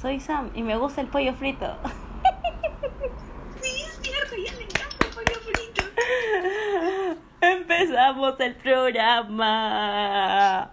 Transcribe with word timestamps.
Soy 0.00 0.18
Sam 0.18 0.50
y 0.54 0.62
me 0.62 0.78
gusta 0.78 1.02
el 1.02 1.08
pollo 1.08 1.34
frito. 1.34 1.76
Sí, 3.60 3.82
es 3.82 3.98
cierto, 4.00 4.34
ya 4.36 4.54
le 4.54 4.62
encanta 4.62 5.04
el 5.04 5.10
pollo 5.14 5.38
frito. 5.40 5.82
Empezamos 7.42 8.40
el 8.40 8.56
programa. 8.56 10.70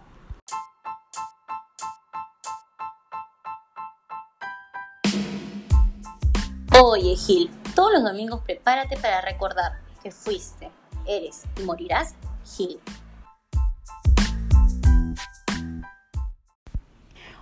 Oye, 6.82 7.18
Gil, 7.18 7.52
todos 7.76 7.92
los 7.92 8.04
domingos 8.04 8.40
prepárate 8.46 8.96
para 8.96 9.20
recordar 9.20 9.82
que 10.02 10.12
fuiste, 10.12 10.72
eres 11.06 11.44
y 11.58 11.64
morirás 11.64 12.16
Gil. 12.46 12.80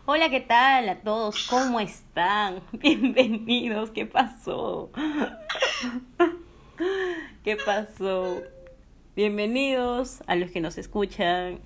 Hola, 0.08 0.30
¿qué 0.30 0.40
tal 0.40 0.88
a 0.88 1.00
todos? 1.00 1.48
¿Cómo 1.50 1.80
están? 1.80 2.62
Bienvenidos. 2.74 3.89
¿Qué 3.89 4.06
pasó? 4.06 4.92
¿Qué 7.43 7.57
pasó? 7.66 8.43
Bienvenidos 9.15 10.21
a 10.28 10.36
los 10.36 10.52
que 10.52 10.62
nos 10.62 10.78
escuchan 10.78 11.57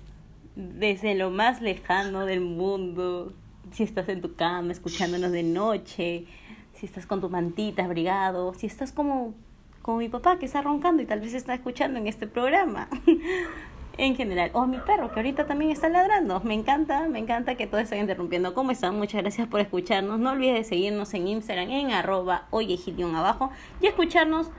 desde 0.56 1.14
lo 1.14 1.30
más 1.30 1.60
lejano 1.60 2.24
del 2.24 2.40
mundo. 2.40 3.34
Si 3.72 3.82
estás 3.82 4.08
en 4.08 4.22
tu 4.22 4.34
cama 4.36 4.72
escuchándonos 4.72 5.32
de 5.32 5.42
noche, 5.42 6.24
si 6.72 6.86
estás 6.86 7.06
con 7.06 7.20
tu 7.20 7.28
mantita 7.28 7.84
abrigado, 7.84 8.54
si 8.54 8.66
estás 8.66 8.90
como, 8.90 9.34
como 9.82 9.98
mi 9.98 10.08
papá 10.08 10.38
que 10.38 10.46
está 10.46 10.62
roncando 10.62 11.02
y 11.02 11.06
tal 11.06 11.20
vez 11.20 11.34
está 11.34 11.52
escuchando 11.52 11.98
en 11.98 12.06
este 12.06 12.26
programa. 12.26 12.88
en 14.00 14.16
general. 14.16 14.50
O 14.54 14.66
mi 14.66 14.78
perro, 14.78 15.12
que 15.12 15.20
ahorita 15.20 15.46
también 15.46 15.70
está 15.70 15.88
ladrando. 15.88 16.40
Me 16.40 16.54
encanta, 16.54 17.06
me 17.08 17.18
encanta 17.18 17.54
que 17.54 17.66
todo 17.66 17.80
esté 17.80 17.98
interrumpiendo. 17.98 18.54
¿Cómo 18.54 18.70
están? 18.70 18.96
Muchas 18.96 19.20
gracias 19.20 19.46
por 19.46 19.60
escucharnos. 19.60 20.18
No 20.18 20.30
olvides 20.30 20.54
de 20.54 20.64
seguirnos 20.64 21.12
en 21.12 21.28
Instagram 21.28 21.70
en 21.70 21.90
arroba 21.90 22.46
oyegilion 22.50 23.14
abajo 23.14 23.50
y 23.80 23.86
escucharnos. 23.86 24.50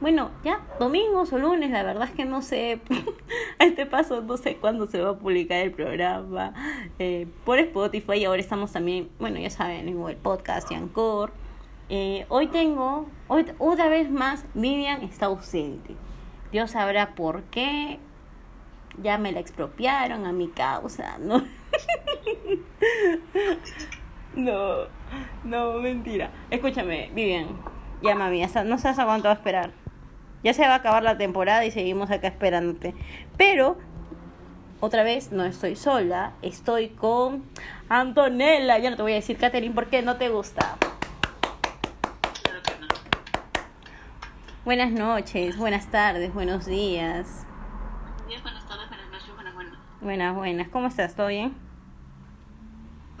Bueno, 0.00 0.30
ya 0.44 0.60
domingos 0.78 1.32
o 1.32 1.38
lunes, 1.38 1.70
la 1.70 1.82
verdad 1.82 2.08
es 2.08 2.14
que 2.14 2.24
no 2.24 2.40
sé, 2.40 2.80
a 3.58 3.64
este 3.64 3.84
paso 3.84 4.22
no 4.22 4.38
sé 4.38 4.56
cuándo 4.56 4.86
se 4.86 4.98
va 4.98 5.10
a 5.10 5.18
publicar 5.18 5.58
el 5.58 5.72
programa 5.72 6.54
eh, 6.98 7.26
por 7.44 7.58
Spotify. 7.58 8.24
Ahora 8.24 8.40
estamos 8.40 8.72
también, 8.72 9.10
bueno, 9.18 9.38
ya 9.38 9.50
saben, 9.50 9.88
en 9.88 10.08
el 10.08 10.16
podcast 10.16 10.70
y 10.70 10.74
Anchor. 10.74 11.32
Eh, 11.90 12.24
hoy 12.28 12.46
tengo, 12.46 13.06
hoy 13.28 13.44
otra 13.58 13.88
vez 13.88 14.10
más, 14.10 14.44
Vivian 14.54 15.02
está 15.02 15.26
ausente. 15.26 15.94
Dios 16.50 16.70
sabrá 16.72 17.14
por 17.14 17.42
qué, 17.44 17.98
ya 18.98 19.18
me 19.18 19.32
la 19.32 19.40
expropiaron 19.40 20.26
a 20.26 20.32
mi 20.32 20.48
causa, 20.48 21.18
¿no? 21.18 21.38
no, 24.34 24.86
no, 25.44 25.72
mentira. 25.74 26.30
Escúchame, 26.50 27.10
Vivian, 27.14 27.48
ya 28.02 28.14
mami, 28.14 28.42
no 28.64 28.78
sabes 28.78 28.98
a 28.98 29.04
cuánto 29.04 29.28
va 29.28 29.32
a 29.32 29.36
esperar. 29.36 29.72
Ya 30.42 30.54
se 30.54 30.62
va 30.62 30.72
a 30.72 30.76
acabar 30.76 31.02
la 31.02 31.18
temporada 31.18 31.64
y 31.66 31.70
seguimos 31.70 32.10
acá 32.10 32.28
esperándote. 32.28 32.94
Pero, 33.36 33.76
otra 34.80 35.02
vez, 35.02 35.32
no 35.32 35.44
estoy 35.44 35.76
sola, 35.76 36.32
estoy 36.40 36.88
con 36.88 37.44
Antonella. 37.90 38.78
Ya 38.78 38.90
no 38.90 38.96
te 38.96 39.02
voy 39.02 39.12
a 39.12 39.16
decir, 39.16 39.36
Katherine, 39.36 39.74
¿por 39.74 39.88
qué 39.88 40.00
no 40.00 40.16
te 40.16 40.30
gusta? 40.30 40.78
Buenas 44.64 44.92
noches, 44.92 45.58
buenas 45.58 45.90
tardes, 45.90 46.32
buenos 46.32 46.64
días. 46.64 47.46
Buenas, 50.02 50.34
buenas. 50.34 50.68
¿Cómo 50.68 50.86
estás? 50.86 51.14
¿Todo 51.14 51.26
bien? 51.26 51.52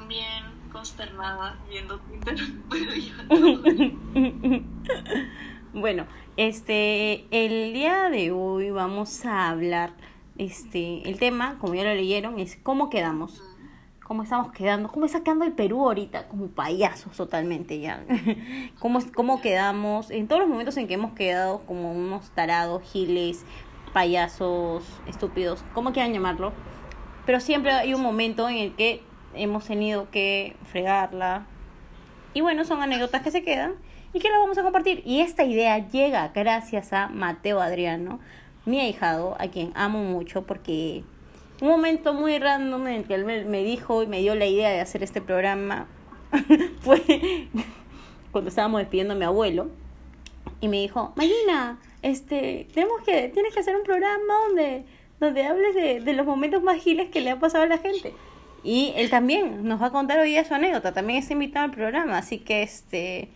Bien, 0.08 0.44
consternada, 0.72 1.58
viendo 1.68 2.00
Twitter. 2.00 2.38
bueno, 5.74 6.06
este, 6.38 7.26
el 7.32 7.74
día 7.74 8.08
de 8.08 8.30
hoy 8.32 8.70
vamos 8.70 9.26
a 9.26 9.50
hablar, 9.50 9.90
este, 10.38 11.06
el 11.06 11.18
tema, 11.18 11.58
como 11.58 11.74
ya 11.74 11.84
lo 11.84 11.94
leyeron, 11.94 12.38
es 12.38 12.56
cómo 12.62 12.88
quedamos. 12.88 13.42
Cómo 14.02 14.22
estamos 14.22 14.50
quedando, 14.50 14.88
cómo 14.88 15.04
está 15.04 15.22
quedando 15.22 15.44
el 15.44 15.52
Perú 15.52 15.84
ahorita, 15.84 16.28
como 16.28 16.46
payasos 16.46 17.14
totalmente 17.14 17.78
ya. 17.78 18.06
cómo, 18.78 19.00
cómo 19.14 19.42
quedamos, 19.42 20.10
en 20.10 20.28
todos 20.28 20.40
los 20.40 20.48
momentos 20.48 20.78
en 20.78 20.88
que 20.88 20.94
hemos 20.94 21.12
quedado 21.12 21.60
como 21.66 21.92
unos 21.92 22.30
tarados, 22.30 22.82
giles, 22.90 23.44
payasos, 23.92 24.82
estúpidos, 25.06 25.62
como 25.74 25.92
quieran 25.92 26.14
llamarlo. 26.14 26.54
Pero 27.26 27.40
siempre 27.40 27.72
hay 27.72 27.94
un 27.94 28.02
momento 28.02 28.48
en 28.48 28.56
el 28.56 28.74
que 28.74 29.02
hemos 29.34 29.66
tenido 29.66 30.10
que 30.10 30.56
fregarla. 30.70 31.46
Y 32.34 32.40
bueno, 32.40 32.64
son 32.64 32.82
anécdotas 32.82 33.22
que 33.22 33.30
se 33.30 33.42
quedan 33.42 33.74
y 34.12 34.18
que 34.18 34.28
las 34.28 34.38
vamos 34.38 34.58
a 34.58 34.62
compartir. 34.62 35.02
Y 35.04 35.20
esta 35.20 35.44
idea 35.44 35.78
llega 35.88 36.28
gracias 36.34 36.92
a 36.92 37.08
Mateo 37.08 37.60
Adriano, 37.60 38.20
mi 38.64 38.80
ahijado, 38.80 39.36
a 39.38 39.48
quien 39.48 39.72
amo 39.74 40.02
mucho 40.02 40.42
porque 40.42 41.02
un 41.60 41.68
momento 41.68 42.14
muy 42.14 42.38
random 42.38 42.86
en 42.88 42.94
el 42.94 43.04
que 43.04 43.14
él 43.14 43.24
me 43.24 43.62
dijo 43.62 44.02
y 44.02 44.06
me 44.06 44.20
dio 44.20 44.34
la 44.34 44.46
idea 44.46 44.70
de 44.70 44.80
hacer 44.80 45.02
este 45.02 45.20
programa 45.20 45.86
fue 46.80 47.48
cuando 48.32 48.48
estábamos 48.48 48.80
despidiendo 48.80 49.14
a 49.14 49.16
mi 49.16 49.24
abuelo 49.24 49.68
y 50.60 50.68
me 50.68 50.78
dijo, 50.78 51.12
Marina, 51.16 51.78
este, 52.02 52.68
tenemos 52.72 53.02
que, 53.02 53.28
tienes 53.28 53.54
que 53.54 53.60
hacer 53.60 53.76
un 53.76 53.82
programa 53.82 54.34
donde, 54.46 54.84
donde 55.20 55.44
hables 55.44 55.74
de, 55.74 56.00
de 56.00 56.12
los 56.14 56.26
momentos 56.26 56.62
más 56.62 56.82
giles 56.82 57.10
que 57.10 57.20
le 57.20 57.30
ha 57.30 57.38
pasado 57.38 57.64
a 57.64 57.66
la 57.68 57.78
gente. 57.78 58.14
Y 58.62 58.92
él 58.96 59.08
también 59.10 59.64
nos 59.66 59.80
va 59.80 59.86
a 59.86 59.90
contar 59.90 60.18
hoy 60.18 60.30
día 60.30 60.44
su 60.44 60.54
anécdota, 60.54 60.92
también 60.92 61.18
está 61.18 61.32
invitado 61.32 61.64
al 61.64 61.70
programa, 61.70 62.18
así 62.18 62.38
que 62.38 62.62
este, 62.62 63.28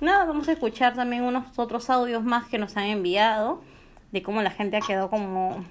nada, 0.00 0.24
vamos 0.24 0.48
a 0.48 0.52
escuchar 0.52 0.94
también 0.94 1.22
unos 1.22 1.58
otros 1.58 1.90
audios 1.90 2.24
más 2.24 2.48
que 2.48 2.58
nos 2.58 2.76
han 2.76 2.84
enviado 2.84 3.62
de 4.10 4.22
cómo 4.22 4.42
la 4.42 4.50
gente 4.50 4.76
ha 4.76 4.80
quedado 4.80 5.10
como, 5.10 5.64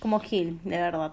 como 0.00 0.20
gil, 0.20 0.58
de 0.64 0.76
verdad. 0.76 1.12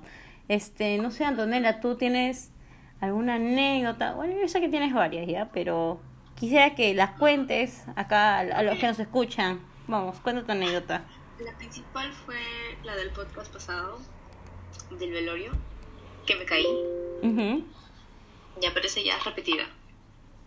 Este, 0.50 0.98
no 0.98 1.12
sé, 1.12 1.24
Antonella, 1.24 1.80
tú 1.80 1.96
tienes 1.96 2.52
alguna 3.00 3.36
anécdota, 3.36 4.14
bueno, 4.14 4.34
yo 4.42 4.48
sé 4.48 4.60
que 4.60 4.70
tienes 4.70 4.94
varias 4.94 5.28
ya, 5.28 5.50
pero 5.54 6.00
quisiera 6.36 6.76
que 6.76 6.94
las 6.94 7.12
cuentes 7.12 7.86
acá 7.96 8.40
a 8.40 8.64
los 8.64 8.78
que 8.78 8.88
nos 8.88 9.00
escuchan. 9.00 9.60
Vamos, 9.88 10.20
cuenta 10.20 10.44
tu 10.44 10.52
anécdota. 10.52 11.04
La 11.40 11.56
principal 11.58 12.12
fue 12.14 12.40
la 12.84 12.96
del 12.96 13.12
podcast 13.12 13.52
pasado, 13.54 14.00
del 14.92 15.12
velorio, 15.12 15.52
que 16.26 16.36
me 16.36 16.46
caí. 16.46 16.68
Ya 18.60 18.74
parece 18.74 19.04
ya 19.04 19.20
repetida. 19.20 19.68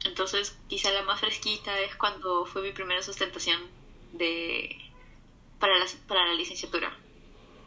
Entonces, 0.05 0.59
quizá 0.69 0.91
la 0.91 1.03
más 1.03 1.21
fresquita 1.21 1.79
es 1.81 1.95
cuando 1.95 2.47
fue 2.47 2.63
mi 2.63 2.73
primera 2.73 3.03
sustentación 3.03 3.61
de 4.13 4.77
para 5.59 5.79
la, 5.79 5.85
para 6.09 6.27
la 6.27 6.35
licenciatura. 6.35 6.93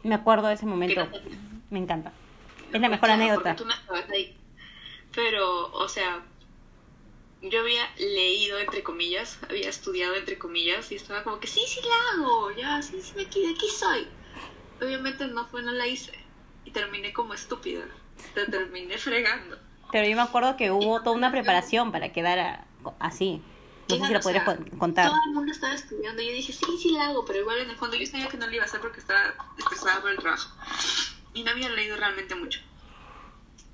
Me 0.02 0.14
acuerdo 0.14 0.48
de 0.48 0.54
ese 0.54 0.66
momento. 0.66 1.08
Me 1.70 1.78
encanta. 1.78 2.12
Es 2.72 2.80
la 2.80 2.88
mejor 2.88 3.10
anécdota. 3.10 3.56
Tú 3.56 3.64
no 3.64 3.72
estabas 3.72 4.10
ahí. 4.10 4.36
Pero, 5.14 5.72
o 5.72 5.88
sea, 5.88 6.22
yo 7.50 7.60
había 7.60 7.82
leído 7.98 8.58
entre 8.58 8.82
comillas, 8.82 9.38
había 9.48 9.68
estudiado 9.68 10.14
entre 10.14 10.38
comillas 10.38 10.90
y 10.90 10.94
estaba 10.94 11.22
como 11.22 11.40
que 11.40 11.46
sí, 11.46 11.60
sí 11.66 11.80
la 11.82 12.22
hago, 12.22 12.50
ya, 12.52 12.82
sí, 12.82 13.00
sí, 13.02 13.12
aquí, 13.20 13.46
aquí 13.46 13.68
soy. 13.68 14.08
Obviamente 14.80 15.26
no 15.26 15.46
fue, 15.46 15.62
no 15.62 15.72
la 15.72 15.86
hice 15.86 16.12
y 16.64 16.70
terminé 16.70 17.12
como 17.12 17.34
estúpida, 17.34 17.84
te 18.34 18.46
terminé 18.46 18.96
fregando. 18.96 19.58
Pero 19.92 20.08
yo 20.08 20.16
me 20.16 20.22
acuerdo 20.22 20.56
que 20.56 20.70
hubo 20.70 21.02
toda 21.02 21.14
una 21.14 21.30
preparación 21.30 21.92
para 21.92 22.12
quedar 22.12 22.66
así. 22.98 23.42
No 23.88 23.96
sé 23.96 24.06
si 24.06 24.12
lo 24.14 24.20
podrías 24.20 24.44
contar. 24.78 25.08
Todo 25.08 25.20
el 25.26 25.34
mundo 25.34 25.52
estaba 25.52 25.74
estudiando 25.74 26.22
y 26.22 26.28
yo 26.28 26.32
dije, 26.32 26.52
sí, 26.52 26.78
sí 26.80 26.90
la 26.92 27.08
hago, 27.08 27.26
pero 27.26 27.40
igual 27.40 27.58
en 27.58 27.70
el 27.70 27.76
fondo 27.76 27.96
yo 27.96 28.06
sabía 28.06 28.28
que 28.28 28.38
no 28.38 28.46
lo 28.46 28.52
iba 28.52 28.62
a 28.62 28.66
hacer 28.66 28.80
porque 28.80 29.00
estaba 29.00 29.34
estresada 29.58 30.00
por 30.00 30.10
el 30.10 30.16
trabajo. 30.16 30.50
Y 31.34 31.44
no 31.44 31.50
había 31.50 31.68
leído 31.68 31.96
realmente 31.96 32.34
mucho 32.34 32.60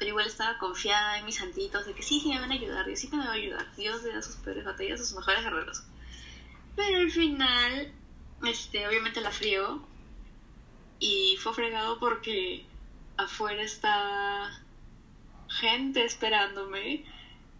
pero 0.00 0.12
igual 0.12 0.26
estaba 0.26 0.56
confiada 0.56 1.18
en 1.18 1.26
mis 1.26 1.36
santitos 1.36 1.84
de 1.84 1.92
que 1.92 2.02
sí, 2.02 2.20
sí 2.20 2.30
me 2.30 2.40
van 2.40 2.50
a 2.50 2.54
ayudar, 2.54 2.86
Dios 2.86 3.00
sí 3.00 3.10
me 3.12 3.18
va 3.18 3.32
a 3.32 3.32
ayudar, 3.32 3.76
Dios 3.76 4.02
le 4.02 4.14
da 4.14 4.22
sus 4.22 4.36
peores 4.36 4.64
batallas 4.64 4.98
a 4.98 5.04
sus 5.04 5.14
mejores 5.14 5.44
guerreros. 5.44 5.82
Pero 6.74 7.00
al 7.00 7.10
final, 7.10 7.92
este, 8.46 8.88
obviamente 8.88 9.20
la 9.20 9.30
frío 9.30 9.82
y 11.00 11.36
fue 11.36 11.52
fregado 11.52 11.98
porque 11.98 12.64
afuera 13.18 13.62
estaba 13.62 14.50
gente 15.50 16.02
esperándome 16.02 17.04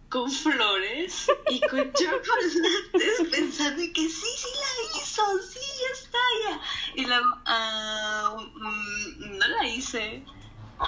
con 0.09 0.31
flores 0.31 1.27
y 1.47 1.61
con 1.61 1.93
chocolates 1.93 3.29
pensando 3.29 3.83
que 3.93 4.09
sí, 4.09 4.27
sí 4.35 4.49
la 4.55 4.99
hizo, 4.99 5.23
sí, 5.43 5.59
ya 5.59 5.93
está, 5.93 6.17
ya. 6.43 6.61
Y 6.95 7.05
luego, 7.05 7.37
ah, 7.45 8.35
mm, 8.55 9.37
no 9.37 9.47
la 9.47 9.67
hice 9.67 10.23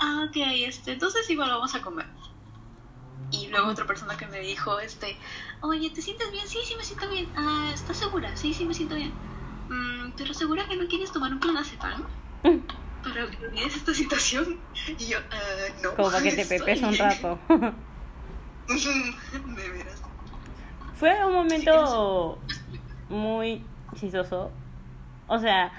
ah, 0.02 0.26
ok, 0.28 0.36
este, 0.36 0.94
entonces 0.94 1.30
igual 1.30 1.50
vamos 1.50 1.74
a 1.76 1.82
comer. 1.82 2.08
Y 3.32 3.48
luego 3.48 3.70
otra 3.70 3.88
persona 3.88 4.16
que 4.16 4.28
me 4.28 4.40
dijo, 4.40 4.80
este, 4.80 5.18
oye, 5.62 5.90
¿te 5.90 6.02
sientes 6.02 6.32
bien? 6.32 6.48
Sí, 6.48 6.60
sí 6.64 6.76
me 6.76 6.84
siento 6.84 7.10
bien. 7.10 7.28
Ah, 7.36 7.72
¿estás 7.74 7.98
segura? 7.98 8.36
Sí, 8.38 8.54
sí 8.54 8.66
me 8.66 8.74
siento 8.74 8.96
bien. 8.96 9.12
Mm, 9.70 10.12
¿Pero 10.16 10.34
segura 10.34 10.68
que 10.68 10.76
no 10.76 10.88
quieres 10.88 11.12
tomar 11.12 11.32
un 11.32 11.40
clonazepam? 11.40 12.04
Para 13.04 13.30
que 13.30 13.46
olvides 13.46 13.76
esta 13.76 13.94
situación. 13.94 14.58
Y 15.00 15.08
yo, 15.08 15.20
uh, 15.20 15.84
no. 15.84 15.96
Como 15.96 16.10
para 16.10 16.24
que 16.24 16.32
te 16.32 16.46
pepes 16.46 16.82
un 16.84 16.98
rato. 16.98 17.38
de 17.50 17.58
veras. 19.70 20.02
Fue 20.96 21.26
un 21.26 21.34
momento 21.34 22.40
muy 23.10 23.62
chistoso. 23.96 24.52
O 25.28 25.40
sea, 25.40 25.72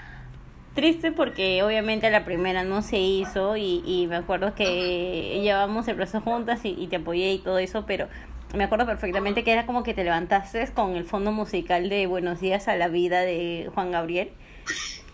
triste 0.75 1.11
porque 1.11 1.63
obviamente 1.63 2.09
la 2.11 2.23
primera 2.25 2.63
no 2.63 2.81
se 2.81 2.97
hizo 2.99 3.57
y, 3.57 3.81
y 3.85 4.05
me 4.07 4.17
acuerdo 4.17 4.53
que 4.53 5.39
llevamos 5.41 5.87
el 5.87 5.95
proceso 5.95 6.21
juntas 6.21 6.63
y, 6.65 6.75
y 6.77 6.87
te 6.87 6.97
apoyé 6.97 7.33
y 7.33 7.39
todo 7.39 7.57
eso, 7.57 7.85
pero 7.87 8.07
me 8.53 8.65
acuerdo 8.65 8.85
perfectamente 8.85 9.43
que 9.43 9.51
era 9.51 9.65
como 9.65 9.83
que 9.83 9.93
te 9.93 10.03
levantaste 10.03 10.67
con 10.73 10.95
el 10.95 11.05
fondo 11.05 11.31
musical 11.31 11.89
de 11.89 12.07
Buenos 12.07 12.39
días 12.39 12.67
a 12.67 12.75
la 12.75 12.87
vida 12.89 13.21
de 13.21 13.69
Juan 13.73 13.91
Gabriel. 13.91 14.29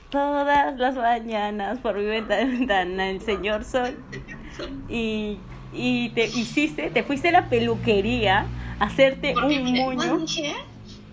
Todas 0.09 0.77
las 0.77 0.95
mañanas 0.95 1.79
por 1.79 1.95
mi 1.97 2.03
ventana 2.05 3.09
el 3.09 3.21
señor 3.21 3.63
sol. 3.63 3.97
Y, 4.89 5.37
y 5.73 6.09
te 6.09 6.25
hiciste, 6.25 6.89
te 6.89 7.03
fuiste 7.03 7.29
a 7.29 7.31
la 7.31 7.49
peluquería 7.49 8.45
a 8.79 8.85
hacerte 8.85 9.33
Porque, 9.33 9.59
un 9.59 9.73
moño. 9.73 10.25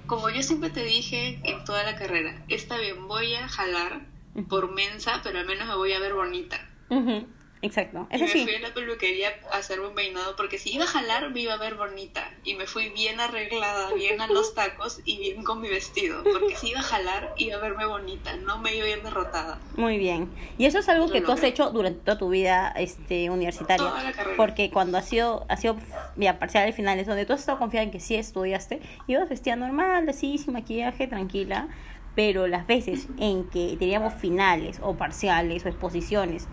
como 0.07 0.29
yo 0.31 0.43
siempre 0.43 0.71
te 0.71 0.83
dije 0.83 1.39
en 1.45 1.65
toda 1.65 1.85
la 1.85 1.95
carrera, 1.97 2.43
está 2.49 2.77
bien, 2.79 3.07
voy 3.07 3.35
a 3.35 3.47
jalar 3.47 4.08
por 4.45 4.73
mensa, 4.73 5.21
pero 5.23 5.39
al 5.39 5.47
menos 5.47 5.67
me 5.69 5.75
voy 5.75 5.93
a 5.93 5.99
ver 5.99 6.15
bonita. 6.15 6.61
Ujú, 6.91 7.27
Exacto, 7.61 8.07
Y 8.11 8.15
eso 8.15 8.25
me 8.25 8.31
sí. 8.31 8.45
fui 8.45 8.55
a 8.55 8.61
la 8.61 8.73
peluquería 8.73 9.31
a 9.53 9.57
hacerme 9.57 9.89
un 9.89 9.95
peinado 9.95 10.37
porque 10.37 10.59
si 10.59 10.73
iba 10.75 10.85
a 10.85 10.87
jalar 10.87 11.31
me 11.31 11.41
iba 11.41 11.55
a 11.55 11.57
ver 11.57 11.75
bonita 11.75 12.31
y 12.45 12.55
me 12.55 12.67
fui 12.67 12.89
bien 12.91 13.19
arreglada, 13.19 13.93
bien 13.95 14.21
a 14.21 14.29
los 14.29 14.55
tacos 14.55 15.01
y 15.05 15.19
bien 15.19 15.43
con 15.43 15.61
mi 15.61 15.69
vestido 15.69 16.23
porque 16.23 16.55
si 16.55 16.69
iba 16.71 16.81
a 16.81 16.85
jalar 16.85 17.35
iba 17.37 17.57
a 17.57 17.61
verme 17.61 17.85
bonita, 17.85 18.37
no 18.37 18.59
me 18.59 18.77
iba 18.77 18.87
a 18.87 18.91
ir 18.91 19.03
derrotada. 19.03 19.59
Muy 19.77 19.99
bien. 19.99 20.31
Y 20.57 20.67
eso 20.67 20.79
es 20.79 20.89
algo 20.89 21.07
Lo 21.07 21.13
que 21.13 21.21
tú 21.21 21.33
has 21.33 21.43
hecho 21.43 21.71
durante 21.71 21.99
toda 22.05 22.17
tu 22.17 22.29
vida 22.29 22.73
este, 22.77 23.29
universitaria. 23.29 23.89
Toda 23.89 24.05
la 24.05 24.13
carrera. 24.13 24.37
Porque 24.37 24.71
cuando 24.71 24.97
ha 24.97 25.03
sido, 25.03 25.45
ha 25.49 25.57
sido 25.57 25.77
ya 26.17 26.39
parciales 26.39 26.77
finales, 26.77 27.07
donde 27.09 27.27
tú 27.27 27.33
has 27.33 27.41
estado 27.41 27.59
confiada 27.59 27.83
en 27.83 27.91
que 27.91 27.99
sí 28.01 28.15
estudiaste, 28.15 28.81
ibas 29.09 29.29
vestida 29.29 29.57
normal, 29.57 30.09
así, 30.09 30.39
sin 30.39 30.53
maquillaje, 30.53 31.09
tranquila. 31.09 31.69
Pero 32.15 32.47
las 32.47 32.67
veces 32.67 33.09
en 33.19 33.45
que 33.45 33.77
teníamos 33.79 34.15
finales 34.15 34.81
o 34.83 34.95
parciales 34.95 35.65
o 35.65 35.69
exposiciones 35.69 36.49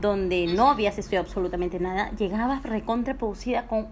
donde 0.00 0.46
no 0.46 0.70
habías 0.70 0.98
estudiado 0.98 1.24
absolutamente 1.24 1.78
nada, 1.78 2.10
llegabas 2.16 2.62
recontra 2.62 3.14
producida 3.14 3.66
con, 3.66 3.88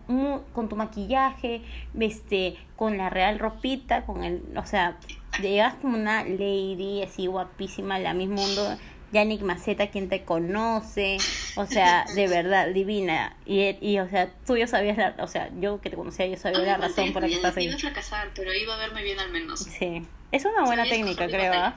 con 0.52 0.68
tu 0.68 0.76
maquillaje, 0.76 1.62
este, 1.98 2.56
con 2.76 2.98
la 2.98 3.08
real 3.08 3.38
ropita, 3.38 4.04
con 4.04 4.24
el, 4.24 4.42
o 4.56 4.66
sea, 4.66 4.98
llegas 5.40 5.74
como 5.76 5.96
una 5.96 6.24
lady 6.24 7.02
así 7.02 7.26
guapísima, 7.26 7.98
la 7.98 8.14
mismo 8.14 8.36
mundo, 8.36 8.76
Yannick 9.12 9.42
Maceta, 9.42 9.88
quien 9.88 10.08
te 10.08 10.24
conoce, 10.24 11.18
o 11.56 11.66
sea, 11.66 12.06
de 12.14 12.28
verdad, 12.28 12.68
divina, 12.68 13.36
y, 13.44 13.76
y 13.86 13.98
o 13.98 14.08
sea, 14.08 14.30
tú 14.46 14.56
ya 14.56 14.66
sabías, 14.66 14.96
la, 14.96 15.14
o 15.18 15.26
sea, 15.26 15.50
yo 15.60 15.80
que 15.80 15.90
te 15.90 15.96
conocía, 15.96 16.26
yo 16.26 16.36
sabía 16.36 16.60
la 16.60 16.76
razón 16.78 17.12
por 17.12 17.22
la 17.22 17.28
que 17.28 17.34
estás 17.34 17.56
ahí. 17.56 17.66
Iba 17.66 17.74
a 17.74 17.78
fracasar, 17.78 18.30
pero 18.34 18.52
iba 18.54 18.74
a 18.74 18.78
verme 18.78 19.02
bien 19.02 19.18
al 19.20 19.30
menos. 19.30 19.60
Sí, 19.60 20.02
es 20.32 20.44
una 20.46 20.64
buena 20.64 20.84
técnica, 20.84 21.26
creo. 21.26 21.52
¿ah? 21.54 21.74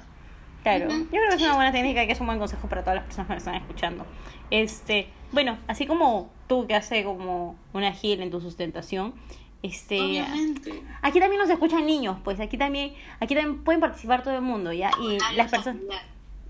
Claro, 0.64 0.88
Ujú. 0.88 0.98
yo 1.04 1.10
creo 1.12 1.30
que 1.30 1.36
es 1.36 1.42
una 1.42 1.56
buena 1.56 1.72
técnica 1.72 2.04
y 2.04 2.08
que 2.08 2.14
es 2.14 2.20
un 2.22 2.26
buen 2.26 2.40
consejo 2.40 2.68
para 2.70 2.82
todas 2.82 2.96
las 2.96 3.06
personas 3.06 3.28
que 3.28 3.34
me 3.34 3.38
están 3.38 3.56
escuchando. 3.56 4.06
Este, 4.50 5.10
bueno, 5.31 5.58
así 5.68 5.86
como 5.86 6.31
tú 6.48 6.66
que 6.68 6.74
haces 6.76 7.04
como 7.06 7.56
una 7.74 7.92
gira 7.92 8.24
en 8.24 8.31
tu 8.31 8.40
sustentación, 8.42 9.14
este, 9.62 10.00
Obviamente. 10.00 10.72
aquí 11.02 11.20
también 11.20 11.42
nos 11.42 11.50
escuchan 11.50 11.86
niños, 11.86 12.18
pues 12.24 12.40
aquí 12.40 12.58
también, 12.58 12.94
aquí 13.20 13.36
también 13.36 13.64
pueden 13.64 13.81
participar 13.81 14.24
todo 14.24 14.36
el 14.36 14.42
mundo, 14.42 14.72
¿ya? 14.72 14.90
Y 15.02 15.16
Ah, 15.22 15.31
las 15.34 15.52
la 15.52 15.58
personas. 15.58 15.81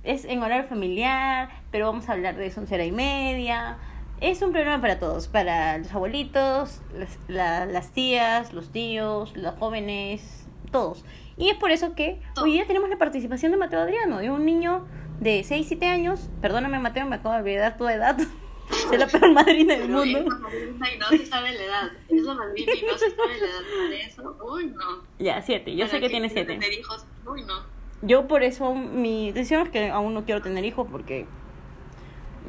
Es 0.06 0.26
en 0.26 0.42
horario 0.44 0.68
familiar, 0.68 1.50
pero 1.72 1.88
vamos 1.88 2.08
a 2.10 2.14
hablar 2.14 2.36
de 2.36 2.50
soncera 2.52 2.86
y 2.86 2.92
media. 2.92 3.78
Es 4.22 4.42
un 4.42 4.52
programa 4.54 4.82
para 4.82 5.00
todos, 5.00 5.28
para 5.28 5.78
los 5.78 5.92
abuelitos, 5.94 6.82
las, 6.98 7.18
la- 7.28 7.66
las 7.66 7.92
tías, 7.92 8.54
los 8.54 8.72
tíos, 8.72 9.36
los 9.36 9.56
jóvenes, 9.56 10.48
todos. 10.72 11.04
Y 11.38 11.50
es 11.50 11.58
por 11.58 11.72
eso 11.72 11.96
que 11.96 12.22
hoy 12.42 12.54
día 12.54 12.66
tenemos 12.66 12.90
la 12.90 12.98
participación 12.98 13.52
de 13.52 13.58
Mateo 13.58 13.82
Adriano, 13.82 14.20
de 14.20 14.30
un 14.30 14.46
niño 14.46 14.86
de 15.20 15.44
6, 15.44 15.66
7 15.68 15.88
años. 15.88 16.30
Perdóname 16.42 16.80
Mateo, 16.80 17.06
me 17.06 17.18
acabo 17.18 17.34
de 17.36 17.42
olvidar 17.42 17.76
tu 17.78 17.88
edad. 17.90 18.18
Soy 18.88 18.98
la 18.98 19.06
peor 19.08 19.32
madrina 19.32 19.74
del 19.76 19.88
Pero 19.88 20.00
mundo. 20.00 20.20
y 20.22 20.98
no 20.98 21.08
se 21.10 21.26
sabe 21.28 21.54
la 21.54 21.64
edad. 21.64 21.92
Esa 22.10 22.34
madrina 22.34 22.72
y 22.74 22.82
no 22.86 22.98
se 22.98 23.12
sabe 23.12 23.38
la 23.40 23.46
edad. 23.46 23.62
Para 23.84 23.96
eso, 24.08 24.38
uy, 24.44 24.66
no. 24.68 25.04
Ya, 25.20 25.42
7, 25.42 25.76
yo 25.76 25.86
sé 25.86 25.92
Para 25.92 26.02
que 26.02 26.10
tiene 26.10 26.30
quiera 26.30 26.46
7. 26.48 26.60
tener 26.62 26.80
hijos, 26.80 27.06
uy, 27.28 27.44
no. 27.44 27.75
Yo 28.02 28.28
por 28.28 28.44
eso 28.44 28.74
mi 28.76 29.32
decisión 29.32 29.64
es 29.64 29.70
que 29.70 29.90
aún 29.90 30.14
no 30.14 30.26
quiero 30.26 30.42
tener 30.42 30.64
hijos 30.66 30.88
porque 30.92 31.26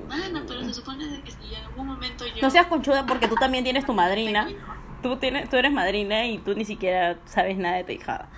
Bueno, 0.09 0.43
pero 0.47 0.63
se 0.65 0.75
supone 0.75 1.07
de 1.07 1.21
que 1.23 1.31
si 1.31 1.55
en 1.55 1.65
algún 1.65 1.87
momento 1.87 2.25
yo... 2.27 2.43
no 2.43 2.51
seas 2.51 2.67
conchuda 2.67 3.07
porque 3.07 3.29
tú 3.29 3.37
también 3.37 3.65
tienes 3.65 3.87
tu 3.87 3.93
madrina. 3.95 4.49
tú 5.03 5.17
tienes 5.17 5.49
tú 5.49 5.57
eres 5.57 5.73
madrina 5.73 6.27
y 6.27 6.39
tú 6.39 6.55
ni 6.55 6.65
siquiera 6.65 7.19
sabes 7.27 7.57
nada 7.57 7.77
de 7.77 7.85
tu 7.85 7.93
hijada 7.93 8.29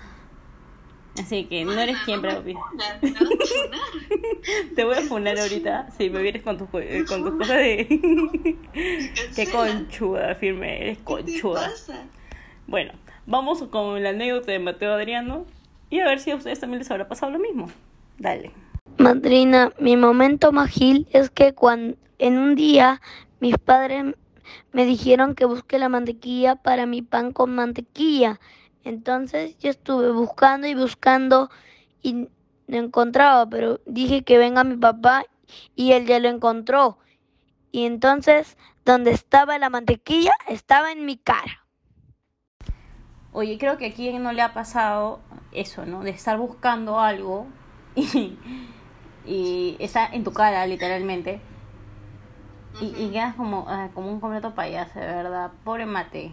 así 1.19 1.45
que 1.47 1.65
no 1.65 1.73
eres 1.81 1.97
quien 2.05 2.23
no 2.23 2.29
me 2.29 2.35
propio 2.35 2.61
funas, 2.71 3.03
me 3.03 3.11
vas 3.11 3.23
a 3.23 3.27
funar. 3.27 4.75
te 4.77 4.85
voy 4.85 4.95
a 4.97 5.01
funar 5.03 5.39
ahorita 5.39 5.91
si 5.97 6.11
me 6.11 6.23
vienes 6.23 6.43
con 6.43 6.59
tus 6.59 6.69
co- 6.69 6.79
eh, 6.79 7.05
con 7.09 7.25
tus 7.25 7.33
cosas 7.33 7.57
de 7.57 8.57
qué 9.35 9.51
conchuda 9.51 10.35
firme 10.37 10.81
eres 10.83 10.99
¿Qué 10.99 11.03
te 11.05 11.05
conchuda 11.05 11.63
pasa? 11.71 12.05
bueno 12.69 12.93
vamos 13.27 13.63
con 13.65 14.01
la 14.03 14.11
anécdota 14.11 14.53
de 14.53 14.59
Mateo 14.61 14.93
Adriano 14.95 15.47
y 15.91 16.01
a 16.01 16.05
ver 16.05 16.21
si 16.21 16.31
a 16.31 16.37
ustedes 16.37 16.61
también 16.61 16.79
les 16.79 16.91
habrá 16.91 17.09
pasado 17.09 17.33
lo 17.33 17.39
mismo 17.39 17.69
dale 18.19 18.53
Madrina, 18.99 19.73
mi 19.79 19.97
momento 19.97 20.51
más 20.51 20.71
gil 20.71 21.07
es 21.13 21.31
que 21.31 21.55
cuando 21.55 21.97
en 22.19 22.39
un 22.39 22.55
día 22.55 23.01
mis 23.41 23.57
padres 23.59 24.15
me 24.73 24.85
dijeron 24.85 25.35
que 25.35 25.45
busque 25.45 25.79
la 25.79 25.89
mantequilla 25.89 26.57
para 26.57 26.87
mi 26.87 27.03
pan 27.03 27.33
con 27.33 27.55
mantequilla. 27.55 28.41
Entonces 28.85 29.57
yo 29.59 29.71
estuve 29.71 30.11
buscando 30.11 30.67
y 30.67 30.75
buscando 30.75 31.51
y 32.03 32.29
no 32.67 32.77
encontraba, 32.77 33.49
pero 33.49 33.81
dije 33.87 34.23
que 34.25 34.39
venga 34.39 34.65
mi 34.65 34.77
papá 34.77 35.25
y 35.75 35.93
él 35.93 36.07
ya 36.07 36.19
lo 36.19 36.29
encontró. 36.29 36.99
Y 37.71 37.85
entonces, 37.85 38.57
donde 38.85 39.11
estaba 39.11 39.59
la 39.59 39.71
mantequilla, 39.71 40.33
estaba 40.49 40.91
en 40.91 41.05
mi 41.05 41.17
cara. 41.17 41.67
Oye, 43.33 43.59
creo 43.59 43.77
que 43.79 43.87
a 43.87 43.93
quien 43.93 44.23
no 44.23 44.33
le 44.33 44.43
ha 44.43 44.55
pasado 44.55 45.21
eso, 45.53 45.87
¿no? 45.87 46.03
De 46.03 46.11
estar 46.11 46.39
buscando 46.39 46.99
algo 46.99 47.47
y, 47.95 48.37
y 49.27 49.77
está 49.81 50.07
en 50.07 50.25
tu 50.25 50.33
cara, 50.33 50.67
literalmente. 50.67 51.41
Y, 52.81 52.87
y 52.97 53.11
quedas 53.11 53.35
como, 53.35 53.65
ah, 53.69 53.89
como 53.95 54.11
un 54.11 54.21
completo 54.21 54.55
payaso, 54.55 54.99
de 55.01 55.07
verdad. 55.07 55.51
Pobre 55.65 55.85
mate. 55.87 56.33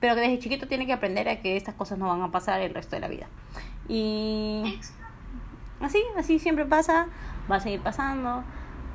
Pero 0.00 0.14
que 0.14 0.20
desde 0.20 0.38
chiquito 0.40 0.66
tiene 0.68 0.86
que 0.86 0.92
aprender 0.92 1.28
a 1.28 1.40
que 1.40 1.56
estas 1.56 1.74
cosas 1.74 1.98
no 1.98 2.08
van 2.08 2.22
a 2.22 2.30
pasar 2.30 2.60
el 2.60 2.74
resto 2.74 2.96
de 2.96 3.00
la 3.00 3.08
vida. 3.08 3.28
Y 3.88 4.78
así, 5.80 6.02
así 6.16 6.38
siempre 6.38 6.66
pasa, 6.66 7.06
va 7.50 7.56
a 7.56 7.60
seguir 7.60 7.80
pasando. 7.80 8.42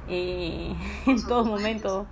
eh, 0.08 0.76
en 1.08 1.26
todo 1.26 1.46
momento. 1.46 2.06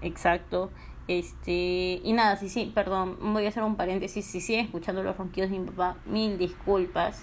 Exacto. 0.00 0.70
Este, 1.06 2.00
y 2.02 2.12
nada, 2.14 2.36
sí, 2.36 2.48
sí, 2.48 2.72
perdón, 2.74 3.18
voy 3.20 3.44
a 3.44 3.48
hacer 3.48 3.62
un 3.62 3.76
paréntesis. 3.76 4.24
Si 4.24 4.40
siguen 4.40 4.66
escuchando 4.66 5.02
los 5.02 5.16
ronquidos 5.16 5.50
de 5.50 5.58
mi 5.58 5.66
papá, 5.66 5.96
mil 6.06 6.38
disculpas. 6.38 7.22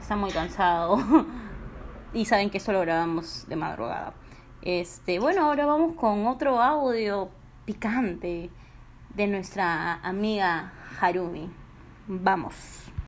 Está 0.00 0.16
muy 0.16 0.30
cansado. 0.30 0.98
y 2.14 2.24
saben 2.24 2.50
que 2.50 2.58
esto 2.58 2.72
lo 2.72 2.80
grabamos 2.80 3.46
de 3.48 3.56
madrugada. 3.56 4.14
Este, 4.62 5.18
bueno, 5.18 5.46
ahora 5.46 5.66
vamos 5.66 5.96
con 5.96 6.26
otro 6.26 6.60
audio 6.60 7.30
picante 7.64 8.50
de 9.14 9.26
nuestra 9.26 9.94
amiga 10.02 10.72
Harumi. 11.00 11.50
Vamos. 12.06 12.54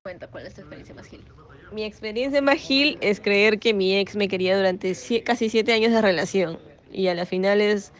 Cuenta 0.02 0.26
cuál 0.28 0.46
es 0.46 0.54
tu 0.54 0.62
experiencia 0.62 0.94
más 0.94 1.06
gil. 1.06 1.24
Mi 1.72 1.84
experiencia 1.84 2.42
más 2.42 2.56
gil 2.56 2.98
es 3.00 3.20
creer 3.20 3.58
que 3.58 3.72
mi 3.72 3.96
ex 3.96 4.16
me 4.16 4.28
quería 4.28 4.56
durante 4.56 4.94
casi 5.24 5.48
siete 5.48 5.72
años 5.72 5.92
de 5.92 6.02
relación. 6.02 6.58
Y 6.90 7.08
a 7.08 7.14
las 7.14 7.28
finales 7.28 7.92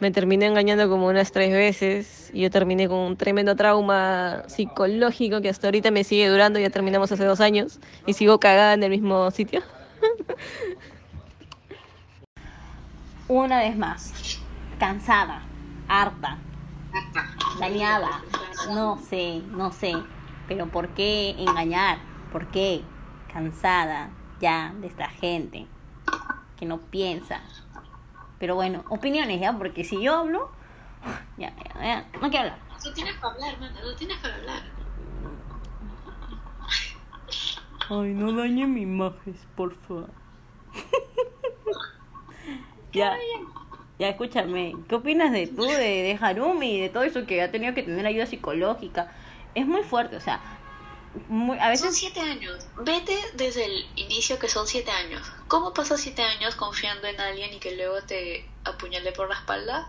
me 0.00 0.10
terminé 0.10 0.46
engañando 0.46 0.88
como 0.88 1.06
unas 1.06 1.32
tres 1.32 1.52
veces. 1.52 2.30
Y 2.32 2.42
yo 2.42 2.50
terminé 2.50 2.88
con 2.88 2.98
un 2.98 3.16
tremendo 3.16 3.56
trauma 3.56 4.42
psicológico 4.46 5.40
que 5.40 5.48
hasta 5.48 5.68
ahorita 5.68 5.90
me 5.90 6.04
sigue 6.04 6.28
durando. 6.28 6.58
Ya 6.58 6.70
terminamos 6.70 7.10
hace 7.12 7.24
dos 7.24 7.40
años 7.40 7.80
y 8.06 8.12
sigo 8.12 8.40
cagada 8.40 8.74
en 8.74 8.82
el 8.82 8.90
mismo 8.90 9.30
sitio. 9.30 9.62
Una 13.28 13.58
vez 13.58 13.76
más. 13.76 14.40
Cansada, 14.78 15.42
harta, 15.88 16.38
dañada. 17.58 18.22
No 18.72 18.98
sé, 18.98 19.42
no 19.50 19.72
sé. 19.72 19.94
Pero 20.48 20.68
¿por 20.68 20.90
qué 20.90 21.30
engañar? 21.38 21.98
¿Por 22.30 22.48
qué? 22.48 22.82
Cansada 23.32 24.10
ya 24.40 24.72
de 24.80 24.86
esta 24.86 25.08
gente 25.08 25.66
que 26.56 26.66
no 26.66 26.78
piensa. 26.78 27.40
Pero 28.38 28.54
bueno, 28.54 28.84
opiniones 28.88 29.40
ya, 29.40 29.56
porque 29.56 29.84
si 29.84 30.02
yo 30.02 30.16
hablo, 30.16 30.50
ya, 31.38 31.54
ya, 31.56 31.84
ya, 31.84 32.08
no 32.20 32.30
quiero 32.30 32.38
hablar. 32.38 32.58
Tú 32.82 32.92
tienes 32.92 33.14
que 33.14 33.26
hablar, 33.26 33.58
mano, 33.58 33.76
tú 33.80 33.96
tienes 33.96 34.18
que 34.18 34.26
hablar. 34.26 34.62
Ay, 37.88 38.14
no 38.14 38.32
dañe 38.32 38.66
mi 38.66 38.82
imagen, 38.82 39.36
por 39.54 39.74
favor. 39.74 40.10
ya, 42.92 43.16
ya, 43.98 44.08
escúchame. 44.08 44.74
¿Qué 44.88 44.94
opinas 44.96 45.32
de 45.32 45.46
tú, 45.46 45.64
de, 45.64 45.78
de 45.78 46.18
Harumi 46.20 46.76
y 46.76 46.80
de 46.80 46.88
todo 46.88 47.04
eso 47.04 47.26
que 47.26 47.42
ha 47.42 47.50
tenido 47.50 47.74
que 47.74 47.82
tener 47.82 48.06
ayuda 48.06 48.26
psicológica? 48.26 49.12
es 49.56 49.66
muy 49.66 49.82
fuerte, 49.82 50.16
o 50.16 50.20
sea, 50.20 50.38
muy, 51.28 51.58
a 51.58 51.76
Son 51.76 51.88
veces... 51.88 51.96
siete 51.98 52.20
años. 52.20 52.66
Vete 52.82 53.16
desde 53.34 53.64
el 53.64 53.86
inicio 53.96 54.38
que 54.38 54.48
son 54.48 54.66
siete 54.66 54.90
años. 54.90 55.22
¿Cómo 55.48 55.72
pasas 55.72 56.00
siete 56.00 56.22
años 56.22 56.56
confiando 56.56 57.06
en 57.06 57.20
alguien 57.20 57.52
y 57.52 57.58
que 57.58 57.76
luego 57.76 58.02
te 58.02 58.48
apuñale 58.64 59.12
por 59.12 59.28
la 59.28 59.34
espalda? 59.36 59.88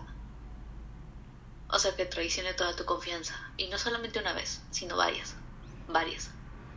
O 1.70 1.78
sea, 1.78 1.94
que 1.96 2.06
traicione 2.06 2.54
toda 2.54 2.74
tu 2.74 2.84
confianza. 2.84 3.34
Y 3.56 3.68
no 3.68 3.78
solamente 3.78 4.18
una 4.18 4.32
vez, 4.32 4.62
sino 4.70 4.96
varias. 4.96 5.36
Varias 5.88 6.30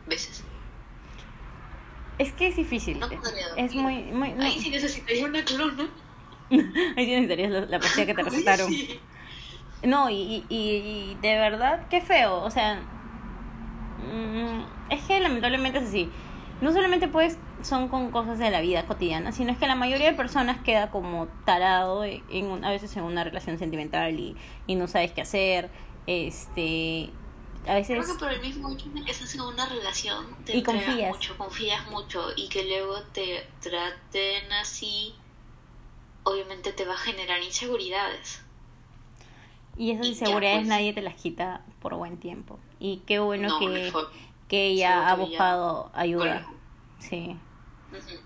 veces. 0.06 0.44
Es 2.18 2.32
que 2.32 2.48
es 2.48 2.56
difícil. 2.56 2.98
No 2.98 3.08
podría 3.08 3.46
es 3.56 3.74
muy... 3.74 4.02
muy 4.04 4.32
no. 4.32 4.44
Ahí 4.44 4.60
sí 4.60 4.70
necesitaría 4.70 5.24
una 5.24 5.44
clona. 5.44 5.88
Ahí 6.50 7.06
sí 7.06 7.10
necesitarías 7.12 7.50
la, 7.50 7.60
la 7.62 7.80
pastilla 7.80 8.06
que 8.06 8.14
te 8.14 8.22
recetaron. 8.30 8.68
Sí. 8.70 9.00
No, 9.82 10.10
y, 10.10 10.14
y, 10.14 10.44
y 10.48 11.18
de 11.20 11.38
verdad, 11.38 11.88
qué 11.88 12.00
feo. 12.00 12.42
O 12.42 12.50
sea, 12.50 12.80
es 14.90 15.02
que 15.04 15.20
lamentablemente 15.20 15.78
es 15.78 15.88
así. 15.88 16.10
No 16.60 16.72
solamente 16.72 17.08
pues 17.08 17.38
son 17.62 17.88
con 17.88 18.10
cosas 18.12 18.38
de 18.38 18.50
la 18.50 18.60
vida 18.60 18.86
cotidiana, 18.86 19.32
sino 19.32 19.50
es 19.52 19.58
que 19.58 19.66
la 19.66 19.74
mayoría 19.74 20.10
de 20.10 20.16
personas 20.16 20.58
queda 20.62 20.90
como 20.90 21.26
tarado 21.44 22.04
en 22.04 22.46
un- 22.46 22.64
a 22.64 22.70
veces 22.70 22.96
en 22.96 23.02
una 23.04 23.24
relación 23.24 23.58
sentimental 23.58 24.18
y, 24.18 24.36
y 24.66 24.74
no 24.76 24.86
sabes 24.86 25.12
qué 25.12 25.22
hacer. 25.22 25.70
Este, 26.06 27.10
a 27.66 27.74
veces 27.74 27.98
Creo 28.04 28.14
que 28.16 28.20
por 28.24 28.32
el 28.32 28.40
mismo 28.40 28.70
hecho 28.72 28.88
de 28.90 29.04
que 29.04 29.10
estás 29.12 29.34
en 29.34 29.40
una 29.40 29.66
relación, 29.66 30.26
te 30.44 30.56
Y 30.56 30.62
confías. 30.62 31.14
mucho, 31.16 31.36
confías 31.36 31.88
mucho 31.90 32.26
y 32.36 32.48
que 32.48 32.64
luego 32.64 33.00
te 33.12 33.44
traten 33.60 34.52
así, 34.52 35.14
obviamente 36.24 36.72
te 36.72 36.84
va 36.84 36.94
a 36.94 36.98
generar 36.98 37.42
inseguridades. 37.42 38.42
y 39.76 39.92
esas 39.92 40.06
y 40.06 40.10
inseguridades 40.10 40.58
pues. 40.60 40.68
nadie 40.68 40.92
te 40.92 41.02
las 41.02 41.14
quita 41.14 41.62
por 41.80 41.94
buen 41.96 42.18
tiempo. 42.18 42.58
Y 42.84 42.96
qué 43.06 43.20
bueno 43.20 43.48
No, 43.48 43.58
que, 43.60 43.92
que 44.48 44.66
ella 44.66 45.06
ha 45.08 45.14
que 45.16 45.22
ella- 45.22 45.28
buscado 45.30 45.90
ayuda. 45.94 46.24
Bueno. 46.24 46.46
Sí. 46.98 47.36
Ujú. 47.92 48.20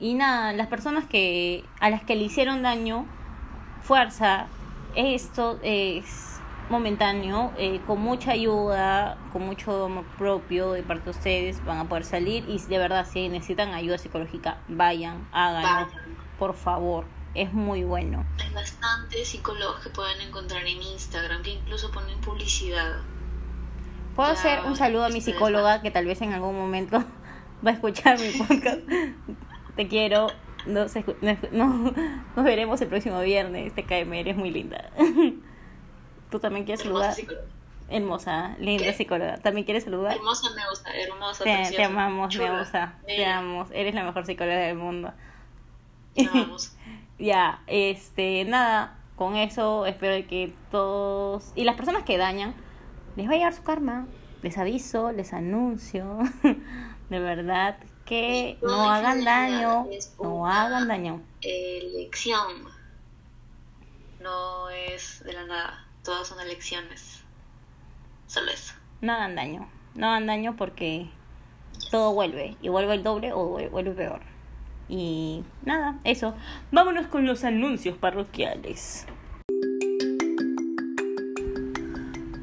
Y 0.00 0.14
nada, 0.14 0.52
las 0.52 0.66
personas 0.66 1.04
que 1.06 1.64
a 1.78 1.88
las 1.88 2.02
que 2.02 2.16
le 2.16 2.24
hicieron 2.24 2.62
daño, 2.62 3.06
fuerza, 3.80 4.46
esto 4.96 5.60
es 5.62 6.40
momentáneo, 6.68 7.52
eh, 7.58 7.80
con 7.86 8.00
mucha 8.00 8.32
ayuda, 8.32 9.18
con 9.32 9.42
mucho 9.46 9.84
amor 9.84 10.04
propio 10.18 10.72
de 10.72 10.82
parte 10.82 11.04
de 11.04 11.10
ustedes, 11.10 11.64
van 11.64 11.78
a 11.78 11.88
poder 11.88 12.04
salir 12.04 12.44
y 12.48 12.58
de 12.58 12.78
verdad, 12.78 13.06
si 13.08 13.28
necesitan 13.28 13.72
ayuda 13.72 13.98
psicológica, 13.98 14.58
vayan, 14.68 15.28
háganlo, 15.32 15.86
Vayan. 15.92 16.16
por 16.40 16.54
favor, 16.54 17.04
es 17.34 17.52
muy 17.52 17.84
bueno. 17.84 18.24
Hay 18.40 18.52
bastantes 18.52 19.28
psicólogos 19.28 19.80
que 19.80 19.90
pueden 19.90 20.20
encontrar 20.22 20.66
en 20.66 20.82
Instagram 20.82 21.42
que 21.42 21.50
incluso 21.50 21.90
ponen 21.92 22.20
publicidad. 22.20 22.96
Puedo 24.16 24.28
Ya, 24.28 24.34
hacer 24.38 24.60
un 24.66 24.76
saludo 24.76 25.04
a 25.04 25.08
mi 25.08 25.20
psicóloga 25.20 25.80
que 25.82 25.90
tal 25.90 26.06
vez 26.06 26.20
en 26.22 26.32
algún 26.32 26.56
momento 26.56 26.98
va 27.66 27.70
a 27.70 27.74
escuchar 27.74 28.18
mi 28.18 28.30
podcast. 28.30 28.80
Te 29.76 29.88
quiero. 29.88 30.28
Nos, 30.66 30.94
nos, 31.22 31.38
no- 31.52 31.92
nos 32.36 32.44
veremos 32.44 32.80
el 32.80 32.88
próximo 32.88 33.20
viernes. 33.20 33.74
Te 33.74 33.84
cae, 33.84 34.02
eres 34.20 34.36
muy 34.36 34.50
linda. 34.50 34.90
¿Tú 36.30 36.38
también 36.40 36.64
quieres 36.64 36.84
Hermosa 36.84 37.12
saludar? 37.12 37.14
psicóloga. 37.14 37.46
Hermosa, 37.88 38.56
linda 38.58 38.84
¿Qué? 38.84 38.92
psicóloga. 38.94 39.36
¿También 39.38 39.64
quieres 39.64 39.84
saludar? 39.84 40.16
Hermosa 40.16 40.48
me 40.54 40.66
gusta, 40.68 40.90
hermosa, 40.94 41.44
Te, 41.44 41.76
te 41.76 41.84
amamos, 41.84 42.32
chula, 42.32 42.52
me 42.52 42.58
gusta. 42.60 42.94
Te 43.06 43.24
amamos. 43.24 43.68
Eres 43.72 43.94
la 43.94 44.04
mejor 44.04 44.24
psicóloga 44.24 44.56
del 44.56 44.76
mundo. 44.76 45.12
Ya, 47.18 47.60
este, 47.66 48.44
nada, 48.46 48.98
con 49.16 49.36
eso 49.36 49.84
espero 49.86 50.26
que 50.26 50.52
todos 50.70 51.52
y 51.54 51.64
las 51.64 51.76
personas 51.76 52.02
que 52.04 52.16
dañan 52.18 52.54
les 53.16 53.28
va 53.28 53.32
a 53.32 53.36
llegar 53.36 53.52
su 53.52 53.62
karma. 53.62 54.06
Les 54.42 54.58
aviso, 54.58 55.12
les 55.12 55.32
anuncio, 55.32 56.18
de 57.10 57.20
verdad 57.20 57.78
que 58.04 58.58
No 58.60 58.68
no 58.68 58.90
hagan 58.90 59.24
daño, 59.24 59.86
no 60.20 60.46
hagan 60.46 60.88
daño. 60.88 61.22
Elección. 61.40 62.64
No 64.20 64.68
es 64.70 65.22
de 65.24 65.32
la 65.32 65.46
nada. 65.46 65.86
Todas 66.02 66.26
son 66.26 66.40
elecciones. 66.40 67.22
Solo 68.26 68.50
eso. 68.50 68.74
No 69.00 69.12
hagan 69.12 69.36
daño, 69.36 69.68
no 69.94 70.08
hagan 70.08 70.26
daño 70.26 70.56
porque 70.56 71.08
todo 71.90 72.12
vuelve 72.12 72.56
y 72.60 72.68
vuelve 72.68 72.94
el 72.94 73.02
doble 73.02 73.32
o 73.32 73.46
vuelve 73.70 73.92
peor. 73.92 74.20
Y 74.88 75.44
nada, 75.64 75.98
eso. 76.04 76.34
Vámonos 76.70 77.06
con 77.06 77.26
los 77.26 77.44
anuncios 77.44 77.96
parroquiales. 77.96 79.06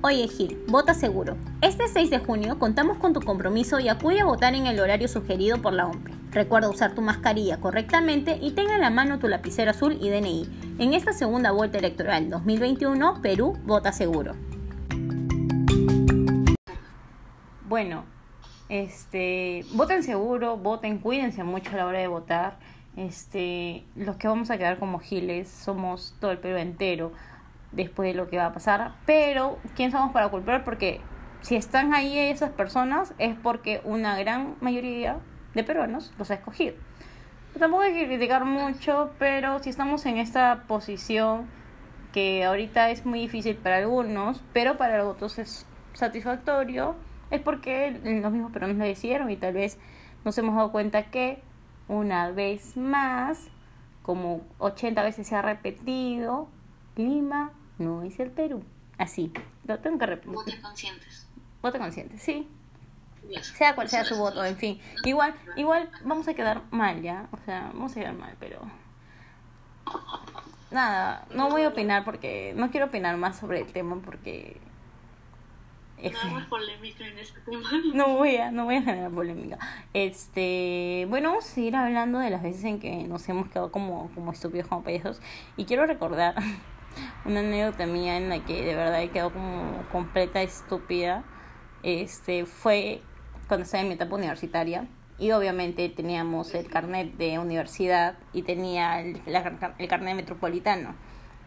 Oye 0.02 0.30
Gil, 0.30 0.64
vota 0.70 0.94
seguro. 0.94 1.36
Este 1.62 1.90
6 1.90 2.10
de 2.10 2.20
junio 2.20 2.58
contamos 2.58 2.98
con 3.00 3.12
tu 3.12 3.20
compromiso 3.20 3.82
y 3.82 3.90
acude 3.90 4.22
a 4.22 4.26
votar 4.26 4.56
en 4.56 4.66
el 4.66 4.80
horario 4.80 5.10
sugerido 5.10 5.62
por 5.62 5.74
la 5.74 5.88
OMPE. 5.88 6.14
Recuerda 6.32 6.70
usar 6.70 6.96
tu 6.96 7.02
mascarilla 7.02 7.60
correctamente 7.60 8.40
y 8.42 8.52
tenga 8.52 8.76
en 8.76 8.82
la 8.82 8.92
mano 8.92 9.20
tu 9.20 9.28
lapicero 9.28 9.72
azul 9.72 9.98
y 10.00 10.10
DNI. 10.10 10.78
En 10.80 10.94
esta 10.94 11.12
segunda 11.12 11.52
vuelta 11.52 11.80
electoral 11.80 12.30
2021, 12.30 13.22
Perú 13.22 13.58
vota 13.66 13.92
seguro. 13.92 14.36
Bueno, 17.68 18.06
este, 18.70 19.66
voten 19.74 20.04
seguro, 20.04 20.56
voten, 20.56 21.00
cuídense 21.00 21.44
mucho 21.44 21.72
a 21.74 21.76
la 21.76 21.86
hora 21.86 22.00
de 22.00 22.08
votar. 22.08 22.58
Este, 22.96 23.84
los 23.98 24.16
que 24.16 24.30
vamos 24.30 24.50
a 24.50 24.58
quedar 24.58 24.80
como 24.80 25.00
giles 25.00 25.50
somos 25.50 26.16
todo 26.22 26.32
el 26.32 26.38
Perú 26.38 26.56
entero 26.56 27.12
después 27.72 28.12
de 28.12 28.18
lo 28.18 28.30
que 28.30 28.38
va 28.38 28.48
a 28.48 28.54
pasar, 28.54 28.96
pero 29.06 29.58
quién 29.76 29.92
somos 29.92 30.12
para 30.12 30.30
culpar 30.30 30.64
porque 30.64 31.02
si 31.42 31.56
están 31.56 31.94
ahí 31.94 32.18
esas 32.18 32.52
personas 32.52 33.14
es 33.18 33.36
porque 33.36 33.82
una 33.84 34.18
gran 34.18 34.56
mayoría 34.60 35.18
de 35.54 35.64
peruanos 35.64 36.12
los 36.18 36.32
ha 36.32 36.36
escogido. 36.36 36.76
Tampoco 37.58 37.84
hay 37.84 37.94
que 37.94 38.08
criticar 38.08 38.46
mucho, 38.46 39.12
pero 39.20 39.60
si 39.60 39.70
estamos 39.70 40.06
en 40.06 40.18
esta 40.18 40.64
posición 40.68 41.48
que 42.14 42.44
ahorita 42.44 42.90
es 42.90 43.06
muy 43.06 43.20
difícil 43.20 43.56
para 43.56 43.78
algunos, 43.78 44.44
pero 44.54 44.78
para 44.78 45.06
otros 45.06 45.40
es 45.40 45.66
satisfactorio, 45.94 46.96
es 47.32 47.42
porque 47.42 48.00
los 48.04 48.32
mismos 48.32 48.52
peruanos 48.52 48.78
lo 48.78 48.86
hicieron 48.86 49.30
y 49.30 49.38
tal 49.38 49.54
vez 49.54 49.78
nos 50.26 50.38
hemos 50.38 50.56
dado 50.56 50.72
cuenta 50.72 51.04
que 51.12 51.42
una 51.88 52.32
vez 52.32 52.78
más, 52.78 53.50
como 54.02 54.42
80 54.60 55.04
veces 55.04 55.28
se 55.28 55.36
ha 55.36 55.42
repetido, 55.42 56.48
Lima 56.96 57.52
no 57.80 58.04
es 58.04 58.20
el 58.20 58.30
Perú. 58.30 58.64
Así, 58.98 59.32
lo 59.66 59.80
tengo 59.80 59.98
que 59.98 60.06
repetir. 60.06 60.34
Voten 60.34 60.62
conscientes. 60.62 61.28
Voto 61.62 61.80
consciente, 61.80 62.18
sí. 62.18 62.48
Sea 63.42 63.76
cual 63.76 63.90
sea 63.90 64.04
su 64.06 64.16
voto, 64.16 64.44
en 64.44 64.58
fin. 64.58 64.80
Igual, 65.06 65.36
igual 65.56 65.90
vamos 66.04 66.28
a 66.28 66.34
quedar 66.34 66.64
mal 66.72 67.02
ya. 67.02 67.28
O 67.32 67.38
sea, 67.46 67.72
vamos 67.74 67.92
a 67.92 68.00
quedar 68.00 68.14
mal, 68.14 68.36
pero. 68.40 68.60
Nada, 70.72 71.26
no 71.34 71.50
voy 71.50 71.64
a 71.64 71.70
opinar 71.70 72.04
porque. 72.04 72.54
No 72.56 72.72
quiero 72.72 72.88
opinar 72.88 73.18
más 73.18 73.38
sobre 73.38 73.62
el 73.62 73.72
tema 73.72 74.02
porque. 74.04 74.60
No 76.02 76.50
polémica 76.50 77.06
en 77.06 77.20
este 77.20 77.42
tema. 77.42 77.70
No 77.94 78.16
voy 78.16 78.38
a, 78.38 78.52
no 78.52 78.66
voy 78.66 78.76
a 78.76 78.82
generar 78.82 79.12
polémica. 79.12 79.60
Este, 79.94 81.06
bueno, 81.10 81.30
vamos 81.30 81.46
a 81.46 81.50
seguir 81.50 81.76
hablando 81.76 82.20
de 82.20 82.30
las 82.30 82.42
veces 82.42 82.64
en 82.64 82.80
que 82.80 83.04
nos 83.04 83.28
hemos 83.28 83.50
quedado 83.50 83.72
como, 83.72 84.10
como 84.16 84.32
estúpidos, 84.32 84.68
como 84.68 84.82
payasos. 84.82 85.22
Y 85.58 85.66
quiero 85.66 85.86
recordar 85.86 86.36
una 87.26 87.40
anécdota 87.42 87.86
mía 87.86 88.18
en 88.18 88.30
la 88.30 88.40
que 88.46 88.64
de 88.64 88.76
verdad 88.76 89.02
he 89.02 89.10
quedado 89.10 89.32
como 89.34 89.84
completa 89.92 90.42
estúpida. 90.42 91.24
Este, 91.84 92.46
fue 92.46 93.02
cuando 93.48 93.64
estaba 93.64 93.82
en 93.82 93.88
mi 93.90 93.96
etapa 93.96 94.16
universitaria. 94.16 94.88
Y 95.18 95.32
obviamente 95.32 95.90
teníamos 95.90 96.54
el 96.56 96.68
carnet 96.70 97.18
de 97.18 97.40
universidad 97.40 98.16
y 98.32 98.44
tenía 98.44 99.02
el, 99.02 99.22
la- 99.26 99.74
el 99.78 99.88
carnet 99.90 100.16
metropolitano, 100.16 100.96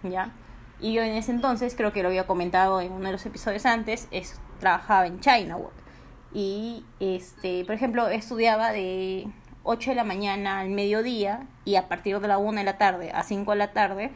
¿ya? 0.02 0.30
Y 0.78 0.92
yo 0.92 1.02
en 1.02 1.12
ese 1.14 1.30
entonces, 1.32 1.74
creo 1.74 1.90
que 1.92 2.02
lo 2.02 2.08
había 2.08 2.26
comentado 2.26 2.80
en 2.82 2.92
uno 2.92 3.06
de 3.06 3.12
los 3.12 3.24
episodios 3.24 3.64
antes, 3.64 4.08
es, 4.10 4.38
trabajaba 4.60 5.06
en 5.06 5.20
Chinawood. 5.20 5.70
Y, 6.34 6.84
este, 7.00 7.64
por 7.64 7.74
ejemplo, 7.74 8.08
estudiaba 8.08 8.72
de 8.72 9.26
8 9.62 9.90
de 9.90 9.96
la 9.96 10.04
mañana 10.04 10.60
al 10.60 10.68
mediodía 10.70 11.46
y 11.64 11.76
a 11.76 11.88
partir 11.88 12.18
de 12.20 12.28
la 12.28 12.36
1 12.38 12.58
de 12.58 12.64
la 12.64 12.78
tarde 12.78 13.10
a 13.12 13.22
5 13.22 13.52
de 13.52 13.56
la 13.58 13.72
tarde 13.72 14.10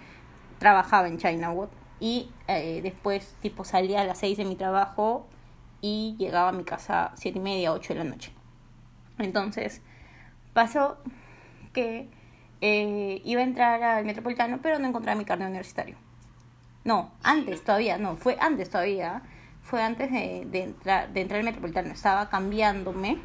trabajaba 0.58 1.08
en 1.08 1.18
Chinawood. 1.18 1.68
Y 1.98 2.30
eh, 2.46 2.80
después, 2.82 3.36
tipo, 3.40 3.64
salía 3.64 4.02
a 4.02 4.04
las 4.04 4.18
6 4.18 4.38
de 4.38 4.44
mi 4.44 4.56
trabajo 4.56 5.26
y 5.80 6.14
llegaba 6.18 6.50
a 6.50 6.52
mi 6.52 6.64
casa 6.64 7.12
7 7.14 7.38
y 7.38 7.42
media, 7.42 7.72
8 7.72 7.94
de 7.94 7.98
la 7.98 8.04
noche. 8.04 8.32
Entonces, 9.18 9.82
pasó 10.52 10.98
que 11.72 12.08
eh, 12.60 13.22
iba 13.24 13.40
a 13.40 13.44
entrar 13.44 13.82
al 13.82 14.04
metropolitano, 14.04 14.58
pero 14.62 14.78
no 14.78 14.88
encontraba 14.88 15.18
mi 15.18 15.24
carnet 15.24 15.48
universitario. 15.48 15.96
No, 16.84 17.10
antes 17.22 17.64
todavía, 17.64 17.98
no, 17.98 18.16
fue 18.16 18.36
antes 18.40 18.70
todavía. 18.70 19.22
Fue 19.62 19.82
antes 19.82 20.12
de, 20.12 20.46
de 20.48 20.62
entrar, 20.62 21.12
de 21.12 21.20
entrar 21.20 21.40
al 21.40 21.44
metropolitano. 21.44 21.92
Estaba 21.92 22.28
cambiándome 22.28 23.18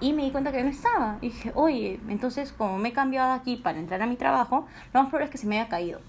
y 0.00 0.12
me 0.12 0.24
di 0.24 0.30
cuenta 0.30 0.52
que 0.52 0.62
no 0.62 0.68
estaba. 0.68 1.18
Y 1.20 1.28
dije, 1.28 1.52
oye, 1.54 2.00
entonces 2.08 2.52
como 2.52 2.78
me 2.78 2.90
he 2.90 2.92
cambiado 2.92 3.32
aquí 3.32 3.56
para 3.56 3.78
entrar 3.78 4.02
a 4.02 4.06
mi 4.06 4.16
trabajo, 4.16 4.66
lo 4.92 5.00
más 5.00 5.08
probable 5.08 5.26
es 5.26 5.30
que 5.30 5.38
se 5.38 5.46
me 5.46 5.58
haya 5.58 5.68
caído. 5.68 6.00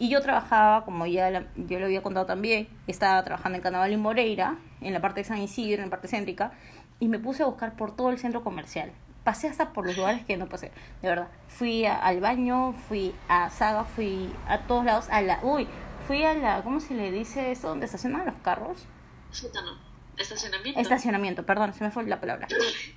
Y 0.00 0.08
yo 0.08 0.20
trabajaba, 0.22 0.84
como 0.84 1.06
ya 1.06 1.30
la- 1.30 1.44
yo 1.56 1.78
lo 1.78 1.84
había 1.84 2.02
contado 2.02 2.26
también, 2.26 2.66
estaba 2.88 3.22
trabajando 3.22 3.56
en 3.56 3.62
Carnaval 3.62 3.92
y 3.92 3.96
Moreira, 3.98 4.56
en 4.80 4.92
la 4.94 5.00
parte 5.00 5.20
de 5.20 5.24
San 5.24 5.38
Isidro, 5.38 5.82
en 5.82 5.88
la 5.88 5.90
parte 5.90 6.08
céntrica, 6.08 6.52
y 6.98 7.06
me 7.08 7.18
puse 7.18 7.42
a 7.42 7.46
buscar 7.46 7.76
por 7.76 7.94
todo 7.94 8.10
el 8.10 8.18
centro 8.18 8.42
comercial. 8.42 8.90
Pasé 9.24 9.46
hasta 9.48 9.74
por 9.74 9.84
los 9.86 9.96
lugares 9.98 10.24
que 10.24 10.38
no 10.38 10.48
pasé, 10.48 10.72
de 11.02 11.08
verdad. 11.08 11.28
Fui 11.48 11.84
a- 11.84 11.98
al 11.98 12.20
baño, 12.20 12.72
fui 12.72 13.14
a 13.28 13.50
Saga, 13.50 13.84
fui 13.84 14.32
a 14.48 14.60
todos 14.60 14.84
lados, 14.86 15.08
a 15.10 15.20
la... 15.20 15.38
Uy, 15.42 15.68
fui 16.06 16.24
a 16.24 16.32
la... 16.32 16.62
¿Cómo 16.62 16.80
se 16.80 16.94
le 16.94 17.12
dice 17.12 17.50
eso? 17.52 17.68
¿Dónde 17.68 17.84
estacionan 17.84 18.24
los 18.24 18.36
carros? 18.42 18.86
Sótano. 19.30 19.72
Estacionamiento. 20.16 20.80
Estacionamiento, 20.80 21.46
perdón, 21.46 21.72
se 21.72 21.84
me 21.84 21.90
fue 21.90 22.04
la 22.04 22.20
palabra. 22.20 22.46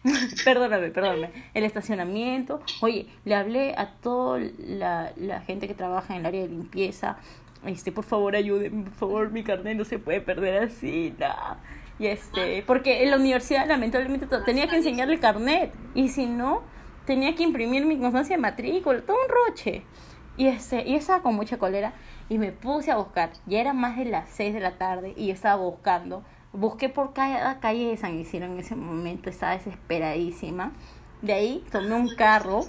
perdóname, 0.46 0.89
perdóname. 0.89 1.32
El 1.53 1.63
estacionamiento. 1.63 2.62
Oye, 2.82 3.08
le 3.25 3.36
hablé 3.36 3.75
a 3.77 3.91
toda 4.01 4.39
la, 4.58 5.13
la 5.15 5.41
gente 5.41 5.67
que 5.67 5.74
trabaja 5.74 6.13
en 6.13 6.22
el 6.22 6.25
área 6.25 6.41
de 6.41 6.50
limpieza. 6.50 7.17
Este, 7.65 7.91
por 7.91 8.03
favor, 8.03 8.36
ayúdenme, 8.36 8.84
por 8.84 8.93
favor, 8.93 9.32
mi 9.32 9.43
carnet 9.43 9.77
no 9.77 9.86
se 9.86 10.00
puede 10.00 10.20
perder 10.20 10.63
así, 10.63 11.15
nada. 11.17 11.60
Y 12.00 12.08
este, 12.08 12.63
porque 12.65 13.03
en 13.03 13.12
la 13.12 13.17
universidad 13.17 13.67
lamentablemente 13.67 14.27
tenía 14.46 14.67
que 14.67 14.77
enseñarle 14.77 15.20
carnet. 15.20 15.74
Y 15.96 16.10
si 16.10 16.25
no, 16.25 16.63
tenía 17.05 17.36
que 17.36 17.43
imprimir 17.43 17.86
mi 17.86 17.98
constancia 17.98 18.36
de 18.36 18.41
matrícula, 18.41 19.01
todo 19.01 19.17
un 19.22 19.29
roche. 19.29 19.84
Y 20.36 20.48
este, 20.48 20.88
y 20.88 20.96
estaba 20.96 21.22
con 21.22 21.36
mucha 21.36 21.58
cólera 21.58 21.93
y 22.27 22.38
me 22.38 22.51
puse 22.51 22.91
a 22.91 22.98
buscar. 22.98 23.32
Ya 23.46 23.62
era 23.62 23.74
más 23.74 23.98
de 23.98 24.05
las 24.05 24.29
6 24.32 24.53
de 24.53 24.60
la 24.60 24.77
tarde 24.77 25.13
y 25.15 25.32
estaba 25.32 25.62
buscando. 25.62 26.24
Busqué 26.53 26.88
por 26.88 27.13
cada 27.13 27.60
calle 27.60 27.88
de 27.88 27.98
San 27.98 28.17
Isidro 28.19 28.45
en 28.45 28.60
ese 28.60 28.75
momento, 28.75 29.29
estaba 29.29 29.53
desesperadísima. 29.53 30.72
De 31.24 31.33
ahí 31.33 31.65
tomé 31.72 31.95
un 31.95 32.15
carro 32.15 32.62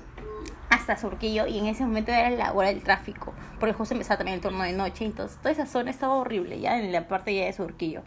hasta 0.71 0.97
Surquillo 0.97 1.47
y 1.47 1.59
en 1.59 1.67
ese 1.67 1.85
momento 1.85 2.11
era 2.11 2.31
la 2.31 2.53
hora 2.53 2.69
del 2.69 2.83
tráfico, 2.83 3.33
porque 3.61 3.75
justo 3.75 3.95
empezaba 3.95 4.19
también 4.19 4.37
el 4.37 4.41
turno 4.41 4.65
de 4.65 4.73
noche, 4.73 5.05
entonces 5.05 5.39
toda 5.39 5.51
esa 5.51 5.67
zona 5.67 5.91
estaba 5.91 6.15
horrible, 6.15 6.61
ya 6.61 6.79
en 6.79 6.93
la 6.93 7.09
parte 7.09 7.35
ya 7.35 7.45
de 7.45 7.53
Surquillo, 7.53 8.03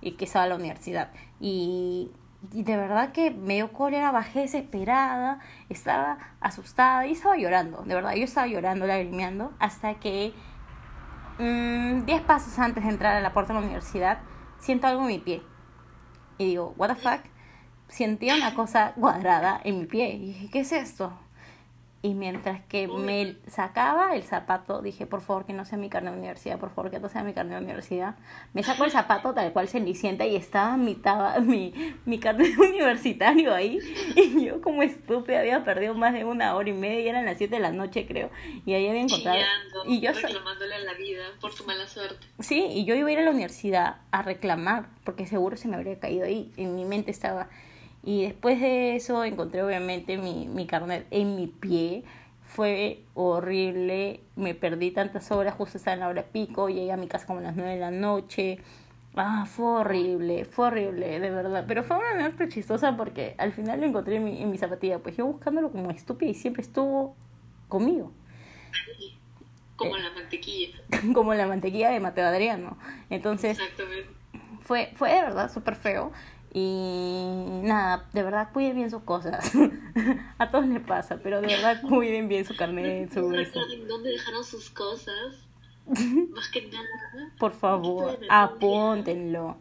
y 0.00 0.12
que 0.12 0.24
estaba 0.24 0.46
la 0.46 0.56
universidad. 0.56 1.10
Y, 1.40 2.10
de 2.50 2.76
verdad 2.76 3.12
que 3.12 3.30
me 3.30 3.54
dio 3.54 3.72
cólera, 3.72 4.10
bajé 4.10 4.40
desesperada, 4.40 5.38
estaba 5.68 6.18
asustada 6.40 7.06
y 7.06 7.12
estaba 7.12 7.36
llorando, 7.36 7.82
de 7.84 7.94
verdad, 7.94 8.14
yo 8.14 8.24
estaba 8.24 8.46
llorando, 8.46 8.86
lagrimeando, 8.86 9.52
hasta 9.58 9.94
que 9.94 10.32
mm, 11.38 12.04
10 12.04 12.22
pasos 12.22 12.58
antes 12.58 12.84
de 12.84 12.90
entrar 12.90 13.16
a 13.16 13.20
la 13.20 13.32
puerta 13.32 13.52
de 13.52 13.60
la 13.60 13.66
universidad, 13.66 14.18
siento 14.62 14.86
algo 14.86 15.02
en 15.02 15.08
mi 15.08 15.18
pie. 15.18 15.42
Y 16.38 16.46
digo, 16.46 16.74
what 16.76 16.88
the 16.88 16.94
fuck? 16.94 17.20
Sentía 17.88 18.36
una 18.36 18.54
cosa 18.54 18.94
cuadrada 18.94 19.60
en 19.64 19.80
mi 19.80 19.86
pie. 19.86 20.14
Y 20.14 20.26
dije, 20.26 20.50
¿qué 20.50 20.60
es 20.60 20.72
esto? 20.72 21.12
Y 22.04 22.14
mientras 22.14 22.60
que 22.62 22.88
me 22.88 23.36
sacaba 23.46 24.16
el 24.16 24.24
zapato, 24.24 24.82
dije, 24.82 25.06
por 25.06 25.20
favor, 25.20 25.46
que 25.46 25.52
no 25.52 25.64
sea 25.64 25.78
mi 25.78 25.88
carnet 25.88 26.12
de 26.12 26.18
universidad, 26.18 26.58
por 26.58 26.70
favor, 26.70 26.90
que 26.90 26.98
no 26.98 27.08
sea 27.08 27.22
mi 27.22 27.32
carnet 27.32 27.58
de 27.58 27.64
universidad. 27.64 28.16
Me 28.54 28.64
saco 28.64 28.84
el 28.84 28.90
zapato 28.90 29.32
tal 29.34 29.52
cual 29.52 29.68
cenicienta 29.68 30.26
y 30.26 30.34
estaba 30.34 30.76
mi, 30.76 30.96
taba, 30.96 31.38
mi, 31.40 31.72
mi 32.04 32.18
carnet 32.18 32.58
universitario 32.58 33.54
ahí. 33.54 33.78
Y 34.16 34.44
yo 34.44 34.60
como 34.60 34.82
estúpida 34.82 35.40
había 35.40 35.64
perdido 35.64 35.94
más 35.94 36.12
de 36.12 36.24
una 36.24 36.56
hora 36.56 36.68
y 36.68 36.72
media, 36.72 37.10
eran 37.10 37.24
las 37.24 37.38
7 37.38 37.54
de 37.54 37.60
la 37.60 37.70
noche 37.70 38.04
creo. 38.06 38.30
Y 38.66 38.74
ahí 38.74 38.88
había 38.88 39.02
encontrado... 39.02 39.38
Chillando, 39.38 39.84
Y 39.86 40.00
yo... 40.00 40.12
reclamándole 40.12 40.74
a 40.74 40.78
la 40.80 40.94
vida 40.94 41.22
por 41.40 41.52
su 41.52 41.64
mala 41.64 41.86
suerte. 41.86 42.26
Sí, 42.40 42.66
y 42.72 42.84
yo 42.84 42.96
iba 42.96 43.08
a 43.08 43.12
ir 43.12 43.18
a 43.20 43.22
la 43.22 43.30
universidad 43.30 43.98
a 44.10 44.22
reclamar, 44.22 44.86
porque 45.04 45.26
seguro 45.26 45.56
se 45.56 45.68
me 45.68 45.76
habría 45.76 46.00
caído 46.00 46.24
ahí, 46.24 46.52
en 46.56 46.74
mi 46.74 46.84
mente 46.84 47.12
estaba. 47.12 47.48
Y 48.04 48.22
después 48.24 48.60
de 48.60 48.96
eso 48.96 49.22
encontré 49.24 49.62
obviamente 49.62 50.18
mi, 50.18 50.48
mi 50.48 50.66
carnet 50.66 51.06
en 51.10 51.36
mi 51.36 51.46
pie. 51.46 52.04
Fue 52.42 53.00
horrible, 53.14 54.20
me 54.36 54.54
perdí 54.54 54.90
tantas 54.90 55.30
horas, 55.30 55.54
justo 55.54 55.78
estaba 55.78 55.94
en 55.94 56.00
la 56.00 56.08
hora 56.08 56.22
pico, 56.24 56.68
llegué 56.68 56.92
a 56.92 56.96
mi 56.98 57.06
casa 57.08 57.26
como 57.26 57.38
a 57.38 57.42
las 57.42 57.56
9 57.56 57.74
de 57.74 57.80
la 57.80 57.90
noche. 57.90 58.58
Ah, 59.14 59.46
fue 59.46 59.66
horrible, 59.66 60.44
fue 60.44 60.66
horrible, 60.66 61.18
de 61.20 61.30
verdad. 61.30 61.64
Pero 61.68 61.82
fue 61.82 61.96
una 61.98 62.10
anécdota 62.10 62.48
chistosa 62.48 62.96
porque 62.96 63.34
al 63.38 63.52
final 63.52 63.80
lo 63.80 63.86
encontré 63.86 64.16
en 64.16 64.24
mi, 64.24 64.42
en 64.42 64.50
mi 64.50 64.58
zapatilla, 64.58 64.98
pues 64.98 65.16
yo 65.16 65.24
buscándolo 65.26 65.70
como 65.70 65.90
estúpida 65.90 66.30
y 66.30 66.34
siempre 66.34 66.62
estuvo 66.62 67.14
conmigo. 67.68 68.12
Como 69.76 69.96
Eh. 69.96 70.00
la 70.00 70.10
mantequilla. 70.12 70.78
como 71.14 71.34
la 71.34 71.46
mantequilla 71.46 71.90
de 71.90 72.00
Mateo 72.00 72.26
Adriano. 72.26 72.76
Entonces, 73.10 73.58
Exactamente. 73.58 74.08
fue, 74.60 74.90
fue 74.96 75.12
de 75.14 75.22
verdad 75.22 75.50
súper 75.52 75.74
feo. 75.76 76.12
Y 76.54 77.60
nada, 77.62 78.04
de 78.12 78.22
verdad 78.22 78.48
cuiden 78.52 78.76
bien 78.76 78.90
sus 78.90 79.02
cosas. 79.02 79.52
a 80.38 80.50
todos 80.50 80.66
les 80.66 80.82
pasa, 80.82 81.18
pero 81.22 81.40
de 81.40 81.46
verdad 81.46 81.80
cuiden 81.88 82.28
bien 82.28 82.44
su 82.44 82.54
carnet, 82.54 83.10
su 83.12 83.32
eso. 83.32 83.60
dónde 83.88 84.10
dejaron 84.10 84.44
sus 84.44 84.68
cosas. 84.70 85.46
Más 85.86 86.48
que 86.50 86.68
nada. 86.68 87.32
Por 87.38 87.52
favor, 87.52 88.18
apúntenlo. 88.28 89.56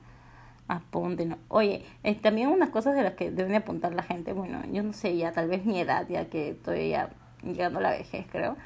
Apúntenlo. 0.68 1.38
Oye, 1.48 1.86
eh, 2.04 2.16
también 2.16 2.50
unas 2.50 2.70
cosas 2.70 2.96
de 2.96 3.04
las 3.04 3.14
que 3.14 3.32
deben 3.32 3.52
de 3.52 3.58
apuntar 3.58 3.94
la 3.94 4.04
gente. 4.04 4.34
Bueno, 4.34 4.62
yo 4.72 4.84
no 4.84 4.94
sé, 4.94 5.16
ya 5.16 5.32
tal 5.32 5.48
vez 5.48 5.66
mi 5.66 5.80
edad, 5.80 6.08
ya 6.10 6.30
que 6.30 6.50
estoy 6.50 6.90
ya 6.90 7.10
llegando 7.44 7.80
a 7.80 7.82
la 7.82 7.92
vejez, 7.92 8.26
creo. 8.32 8.58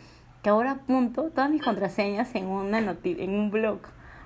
Que 0.42 0.50
ahora 0.50 0.72
apunto 0.72 1.30
todas 1.30 1.50
mis 1.50 1.64
contraseñas 1.64 2.34
en, 2.36 2.48
una 2.48 2.80
en 2.80 3.30
un 3.30 3.52
blog. 3.52 3.80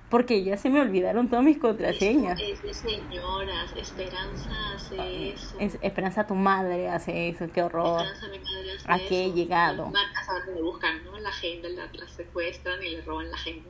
Porque 0.10 0.43
ya 0.43 0.58
se 0.58 0.69
me 0.69 0.82
olvidaron 0.82 1.28
todas 1.30 1.45
mis 1.45 1.60
contraseñas. 1.60 2.39
Es 2.41 2.63
de 2.63 2.74
señoras. 2.74 3.72
Esperanza 3.76 4.50
hace 4.76 5.30
eso. 5.34 5.56
Es- 5.60 5.78
Esperanza, 5.82 6.26
tu 6.26 6.34
madre 6.36 6.89
hace 6.89 7.30
eso, 7.30 7.45
qué 7.54 7.62
horror. 7.62 8.02
Esperanza, 8.02 8.28
mi 8.30 8.39
madre 8.39 8.72
hace 8.78 8.91
¿A 8.91 8.98
qué 9.08 9.22
he 9.22 9.26
eso. 9.28 9.36
llegado? 9.36 9.86
Marcas 9.88 10.28
ahora 10.30 10.45
le 10.48 10.62
buscan, 10.63 11.04
¿no? 11.06 11.19
La 11.19 11.30
agenda, 11.30 11.69
la, 11.69 11.86
la 11.93 12.08
secuestran 12.08 12.82
y 12.84 12.89
le 12.89 13.02
roban 13.04 13.30
la 13.30 13.36
agenda. 13.36 13.69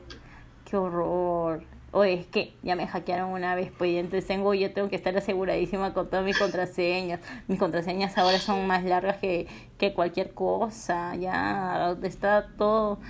Qué 0.64 0.76
horror. 0.76 1.62
Oye, 1.92 2.14
es 2.14 2.26
que 2.28 2.54
ya 2.62 2.76
me 2.76 2.86
hackearon 2.86 3.30
una 3.32 3.56
vez, 3.56 3.72
pues 3.76 3.96
entonces 3.96 4.24
tengo, 4.24 4.54
yo 4.54 4.72
tengo 4.72 4.88
que 4.88 4.94
estar 4.94 5.16
aseguradísima 5.16 5.92
con 5.92 6.08
todas 6.08 6.24
mis 6.24 6.38
contraseñas. 6.38 7.18
Mis 7.48 7.58
contraseñas 7.58 8.16
ahora 8.16 8.38
son 8.38 8.64
más 8.68 8.84
largas 8.84 9.16
que, 9.16 9.48
que 9.76 9.92
cualquier 9.92 10.32
cosa. 10.32 11.16
Ya 11.16 11.96
está 12.04 12.46
todo, 12.56 13.00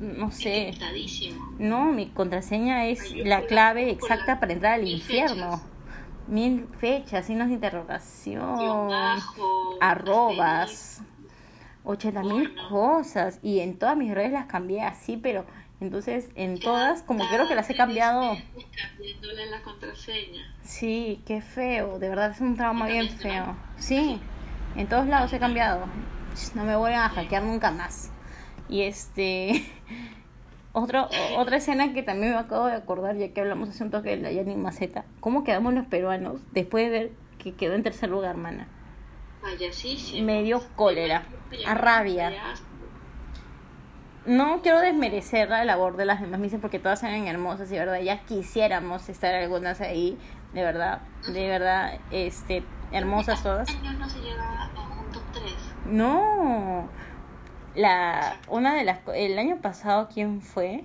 no 0.00 0.30
sé. 0.30 0.74
No, 1.58 1.92
mi 1.92 2.08
contraseña 2.10 2.86
es 2.86 3.14
la 3.16 3.46
clave 3.46 3.90
exacta 3.90 4.40
para 4.40 4.52
entrar 4.52 4.74
al 4.74 4.86
infierno. 4.88 5.60
Mil 6.26 6.68
fechas, 6.78 7.26
signos 7.26 7.48
de 7.48 7.54
interrogación, 7.54 8.90
arrobas, 9.80 11.02
ochenta 11.84 12.22
mil 12.22 12.48
Bueno. 12.48 12.68
cosas. 12.68 13.38
Y 13.42 13.60
en 13.60 13.78
todas 13.78 13.96
mis 13.96 14.12
redes 14.14 14.32
las 14.32 14.46
cambié 14.46 14.82
así, 14.82 15.16
pero 15.16 15.46
entonces 15.80 16.28
en 16.34 16.60
todas, 16.60 17.02
como 17.02 17.26
creo 17.28 17.48
que 17.48 17.54
las 17.54 17.70
he 17.70 17.74
cambiado. 17.76 18.36
La 19.50 19.62
contraseña. 19.62 20.54
Sí, 20.62 21.22
qué 21.24 21.40
feo, 21.40 21.98
de 21.98 22.08
verdad 22.10 22.30
es 22.32 22.40
un 22.40 22.56
trauma 22.56 22.86
bien 22.86 23.08
feo. 23.08 23.56
Sí, 23.78 24.20
en 24.76 24.86
todos 24.86 25.06
lados 25.06 25.32
he 25.32 25.38
cambiado. 25.38 25.86
No 26.54 26.64
me 26.64 26.76
vuelven 26.76 27.00
a 27.00 27.08
hackear 27.08 27.42
nunca 27.42 27.70
más. 27.70 28.12
Y 28.68 28.82
este. 28.82 29.64
Otro, 30.72 31.08
o- 31.08 31.40
otra 31.40 31.56
escena 31.56 31.92
que 31.92 32.02
también 32.02 32.32
me 32.32 32.38
acabo 32.38 32.66
de 32.66 32.74
acordar, 32.74 33.16
ya 33.16 33.32
que 33.32 33.40
hablamos 33.40 33.70
hace 33.70 33.82
un 33.82 33.90
toque 33.90 34.10
de 34.10 34.16
la 34.18 34.30
Yani 34.30 34.54
Maceta. 34.54 35.04
¿Cómo 35.18 35.42
quedamos 35.42 35.74
los 35.74 35.86
peruanos 35.86 36.40
después 36.52 36.84
de 36.84 36.90
ver 36.90 37.12
que 37.38 37.54
quedó 37.54 37.74
en 37.74 37.82
tercer 37.82 38.10
lugar, 38.10 38.36
mana? 38.36 38.68
Payasísimo. 39.42 40.24
Me 40.26 40.42
dio 40.42 40.62
cólera, 40.76 41.24
a 41.66 41.74
rabia. 41.74 42.32
No 44.26 44.60
quiero 44.62 44.78
desmerecer 44.80 45.48
la 45.48 45.64
labor 45.64 45.96
de 45.96 46.04
las 46.04 46.20
demás 46.20 46.38
misas 46.38 46.60
porque 46.60 46.78
todas 46.78 47.02
eran 47.02 47.26
hermosas 47.26 47.70
y 47.70 47.74
de 47.74 47.78
verdad 47.80 48.00
ya 48.00 48.20
quisiéramos 48.26 49.08
estar 49.08 49.34
algunas 49.34 49.80
ahí, 49.80 50.18
de 50.52 50.62
verdad, 50.62 51.00
de 51.32 51.48
verdad, 51.48 51.98
este, 52.10 52.62
hermosas 52.92 53.42
todas. 53.42 53.68
Este 53.70 53.88
no 53.94 54.08
se 54.08 54.20
llega 54.20 54.64
a 54.64 55.00
un 55.00 55.10
top 55.12 55.22
3. 55.32 55.54
No, 55.86 56.88
la, 57.78 58.36
una 58.50 58.74
de 58.74 58.84
las, 58.84 59.00
el 59.14 59.38
año 59.38 59.58
pasado, 59.62 60.08
¿quién 60.12 60.42
fue? 60.42 60.84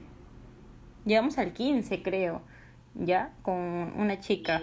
Llegamos 1.05 1.37
al 1.37 1.53
15 1.53 2.01
creo, 2.01 2.41
ya, 2.95 3.31
con 3.41 3.57
una 3.97 4.19
chica 4.19 4.61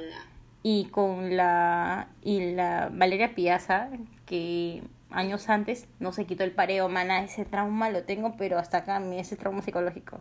y 0.63 0.87
con 0.87 1.37
la, 1.37 2.09
y 2.23 2.53
la 2.55 2.91
Valeria 2.93 3.35
Piazza, 3.35 3.91
que 4.27 4.83
años 5.11 5.49
antes 5.51 5.89
no 5.99 6.13
se 6.13 6.25
quitó 6.27 6.45
el 6.45 6.53
pareo, 6.53 6.89
mana, 6.89 7.23
ese 7.25 7.45
trauma 7.45 7.91
lo 7.91 8.05
tengo, 8.05 8.37
pero 8.37 8.59
hasta 8.59 8.79
acá, 8.79 9.01
mi- 9.01 9.19
ese 9.19 9.37
trauma 9.37 9.61
psicológico, 9.63 10.21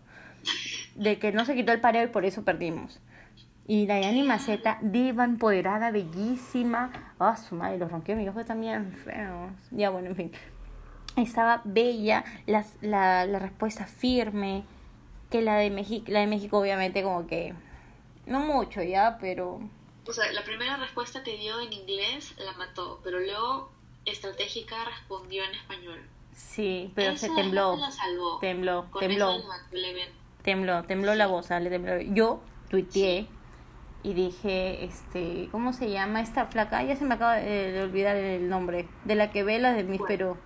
de 0.96 1.20
que 1.20 1.32
no 1.32 1.46
se 1.46 1.56
quitó 1.56 1.72
el 1.72 1.80
pareo 1.82 2.04
y 2.04 2.08
por 2.08 2.26
eso 2.26 2.44
perdimos. 2.44 3.00
Y 3.68 3.86
la 3.86 4.02
Yani 4.02 4.24
Maceta, 4.24 4.80
diva 4.82 5.26
empoderada, 5.26 5.92
bellísima. 5.92 6.92
Ah, 7.20 7.38
su 7.38 7.54
madre, 7.56 7.78
los 7.78 7.92
ronquidos 7.92 8.18
de 8.18 8.24
mi 8.24 8.30
ojo 8.30 8.44
también 8.44 8.92
feos. 8.94 9.52
Ya, 9.72 9.92
bueno, 9.92 10.08
en 10.10 10.16
fin. 10.16 10.32
Estaba 11.22 11.62
bella, 11.66 12.24
las, 12.46 12.76
la, 12.82 13.26
la 13.26 13.40
respuesta 13.40 13.86
firme. 13.86 14.64
Que 15.30 15.42
la 15.42 15.58
de 15.58 15.70
México, 15.70 16.06
la 16.08 16.22
de 16.22 16.28
México 16.28 16.58
obviamente 16.60 17.04
como 17.04 17.28
que... 17.28 17.54
No 18.26 18.40
mucho 18.42 18.82
ya, 18.82 19.18
pero... 19.20 19.60
O 20.08 20.14
sea, 20.14 20.32
la 20.32 20.44
primera 20.44 20.78
respuesta 20.78 21.24
que 21.24 21.38
dio 21.38 21.60
en 21.62 21.72
inglés 21.72 22.34
la 22.38 22.54
mató, 22.54 23.00
pero 23.04 23.20
luego 23.20 23.72
estratégica 24.06 24.76
respondió 24.86 25.44
en 25.44 25.52
español. 25.52 26.00
Sí, 26.32 26.92
pero 26.96 27.12
Esa 27.12 27.28
se 27.28 27.36
tembló. 27.36 27.76
La 27.76 27.92
salvó. 27.92 28.40
Tembló, 28.40 28.88
Con 28.92 29.02
tembló. 29.02 29.32
eso 29.38 29.50
tembló, 30.42 30.84
tembló 30.84 31.16
la 31.16 31.28
voz, 31.28 31.50
le 31.50 31.70
tembló. 31.70 32.00
Yo 32.02 32.42
tuiteé 32.70 33.28
y 34.04 34.14
dije, 34.14 34.86
este, 34.86 35.50
¿cómo 35.52 35.74
se 35.74 35.92
llama 35.92 36.22
esta 36.22 36.46
flaca? 36.46 36.82
Ya 36.84 36.96
se 36.96 37.04
me 37.06 37.16
acaba 37.16 37.36
de, 37.36 37.72
de 37.72 37.82
olvidar 37.84 38.16
el 38.16 38.50
nombre, 38.50 38.88
de 39.04 39.16
la 39.16 39.32
que 39.32 39.44
ve 39.44 39.60
las 39.60 39.76
de 39.76 39.84
Miss 39.84 40.00
¿Cuál? 40.00 40.08
Perú. 40.08 40.38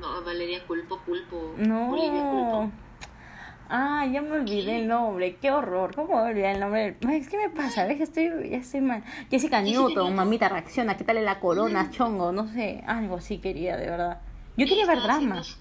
No, 0.00 0.22
Valeria 0.22 0.64
Culpo, 0.66 0.98
Culpo. 1.04 1.36
Olivia 1.56 1.66
No. 1.66 1.90
Culpo. 2.30 2.70
Ah, 3.72 4.04
ya 4.10 4.20
me 4.20 4.32
olvidé 4.32 4.80
el 4.80 4.88
nombre, 4.88 5.36
qué 5.36 5.52
horror. 5.52 5.94
¿Cómo 5.94 6.16
me 6.16 6.30
olvidé 6.30 6.50
el 6.52 6.58
nombre? 6.60 6.96
Ay, 7.06 7.24
¿Qué 7.24 7.36
me 7.36 7.50
pasa? 7.50 7.84
¿Ves 7.86 7.98
que 7.98 8.02
estoy, 8.02 8.50
ya 8.50 8.56
estoy 8.56 8.80
mal? 8.80 9.04
Jessica 9.30 9.62
Newton, 9.62 10.12
mamita, 10.12 10.48
reacciona, 10.48 10.96
¿qué 10.96 11.04
tal 11.04 11.24
la 11.24 11.38
corona, 11.38 11.88
chongo? 11.92 12.32
No 12.32 12.48
sé, 12.48 12.82
algo 12.86 13.16
así 13.18 13.38
quería, 13.38 13.76
de 13.76 13.86
verdad. 13.88 14.20
Yo 14.56 14.66
quería 14.66 14.86
ver 14.86 15.00
drama. 15.02 15.38
haciendo 15.38 15.44
su- 15.44 15.60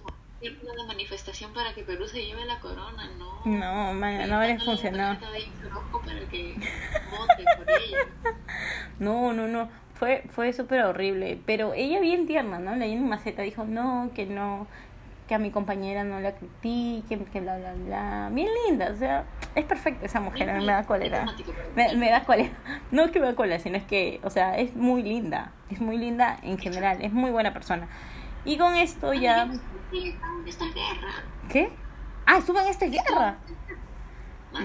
Una 0.72 0.86
manifestación 0.88 1.54
para 1.54 1.74
que 1.76 1.84
Perú 1.84 2.08
se 2.08 2.26
lleve 2.26 2.46
la 2.46 2.60
corona, 2.60 3.08
¿no? 3.20 3.42
No, 3.46 3.94
man, 3.94 4.28
no 4.28 4.38
habría 4.38 4.60
funcionado. 4.60 5.18
que. 6.32 6.56
No, 9.00 9.34
no, 9.34 9.48
no. 9.48 9.70
Fue, 10.00 10.24
fue 10.30 10.54
súper 10.54 10.82
horrible. 10.84 11.42
Pero 11.46 11.74
ella 11.74 12.00
bien 12.00 12.26
tierna, 12.26 12.58
¿no? 12.58 12.76
Leyendo 12.76 13.04
en 13.04 13.10
maceta 13.10 13.42
dijo, 13.42 13.66
no, 13.66 14.12
que 14.16 14.26
no, 14.26 14.66
que 15.28 15.36
a 15.36 15.40
mi 15.40 15.52
compañera 15.52 16.06
no 16.06 16.22
la 16.22 16.32
critiquen, 16.32 17.26
que 17.26 17.42
bla, 17.42 17.58
bla, 17.58 17.74
bla. 17.74 18.30
Bien 18.32 18.48
linda, 18.66 18.92
o 18.92 18.96
sea, 18.96 19.26
es 19.56 19.66
perfecta 19.66 20.06
esa 20.06 20.22
mujer, 20.22 20.50
a 20.50 20.54
mí 20.54 20.66
me 20.66 20.72
da 20.72 20.86
cólera. 20.86 21.26
Me, 21.76 21.94
me 21.96 22.10
da 22.10 22.24
cólera. 22.24 22.50
No 22.92 23.04
es 23.04 23.12
que 23.12 23.20
me 23.20 23.28
da 23.28 23.36
cólera, 23.36 23.60
sino 23.60 23.76
es 23.76 23.84
que, 23.84 24.22
o 24.24 24.30
sea, 24.30 24.58
es 24.58 24.74
muy 24.76 25.04
linda. 25.04 25.52
Es 25.70 25.82
muy 25.82 25.98
linda 25.98 26.40
en 26.44 26.58
general, 26.58 27.00
es 27.02 27.12
muy 27.12 27.32
buena 27.32 27.54
persona. 27.54 27.88
Y 28.46 28.58
con 28.58 28.76
esto 28.76 29.14
ya... 29.14 29.52
¿Qué? 31.50 31.70
Ah, 32.26 32.38
estuvo 32.38 32.60
en 32.60 32.68
esta 32.68 32.86
guerra. 32.86 33.38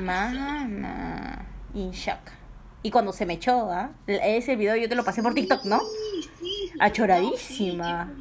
Mana. 0.01 1.45
Y 1.75 1.91
shock. 1.91 2.44
Y 2.85 2.91
cuando 2.91 3.15
se 3.15 3.25
me 3.25 3.33
echó, 3.33 3.71
¿ah? 3.71 3.93
Ese 4.07 4.57
video 4.57 4.77
yo 4.77 4.91
te 4.91 4.95
lo 4.95 5.07
pasé 5.07 5.23
por 5.23 5.33
TikTok, 5.33 5.65
¿no? 5.65 5.81
Sí, 5.81 6.23
sí, 6.23 6.69
sí, 6.71 6.73
Achoradísima. 6.79 8.13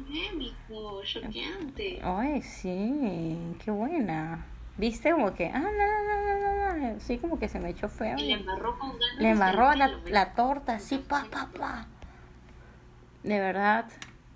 Ay, 2.02 2.40
sí, 2.40 3.36
qué 3.62 3.70
buena. 3.70 4.46
¿Viste? 4.78 5.12
Como 5.12 5.34
que, 5.34 5.50
ah, 5.52 5.58
no, 5.58 5.70
no, 5.70 6.38
no, 6.40 6.78
no, 6.78 6.94
no. 6.94 7.00
Sí, 7.00 7.18
como 7.18 7.38
que 7.38 7.46
se 7.46 7.60
me 7.60 7.68
echó 7.68 7.90
feo. 7.90 8.16
Y 8.16 8.22
le 8.22 8.32
embarró 8.32 8.78
con 8.78 8.92
ganas. 8.92 9.18
Le 9.18 9.28
embarró 9.28 9.74
la, 9.74 10.00
la 10.06 10.32
torta, 10.32 10.76
así, 10.76 10.96
pa, 10.96 11.26
pa, 11.30 11.50
pa. 11.58 11.86
De 13.22 13.38
verdad, 13.38 13.84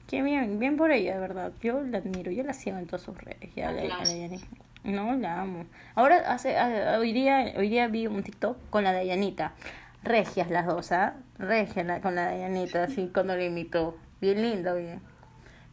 qué 0.07 0.21
bien, 0.21 0.59
bien 0.59 0.77
por 0.77 0.91
ella, 0.91 1.15
de 1.15 1.21
verdad. 1.21 1.53
Yo 1.63 1.81
la 1.81 1.99
admiro, 1.99 2.31
yo 2.31 2.43
la 2.43 2.53
sigo 2.53 2.77
en 2.77 2.85
todas 2.85 3.01
sus 3.01 3.17
redes. 3.17 3.55
Ya 3.55 3.73
la, 3.73 3.81
a 3.81 4.05
la 4.05 4.05
Yani. 4.05 4.41
No, 4.85 5.17
la 5.17 5.41
amo. 5.41 5.65
Ahora, 5.95 6.19
hace, 6.31 6.55
hoy, 6.99 7.15
día, 7.15 7.55
hoy 7.57 7.71
día 7.71 7.89
vi 7.89 8.07
un 8.07 8.23
TikTok 8.23 8.59
con 8.69 8.85
la 8.85 8.93
Dayanita. 8.93 9.55
Regias 10.03 10.51
las 10.51 10.67
dos, 10.67 10.93
¿ah? 10.93 11.17
Regias 11.39 11.85
la- 11.87 12.01
con 12.01 12.15
la 12.15 12.25
Dayanita, 12.27 12.85
así, 12.85 13.11
cuando 13.13 13.37
le 13.37 13.47
imitó. 13.47 13.97
Bien 14.21 14.41
lindo, 14.43 14.75
bien. 14.77 15.01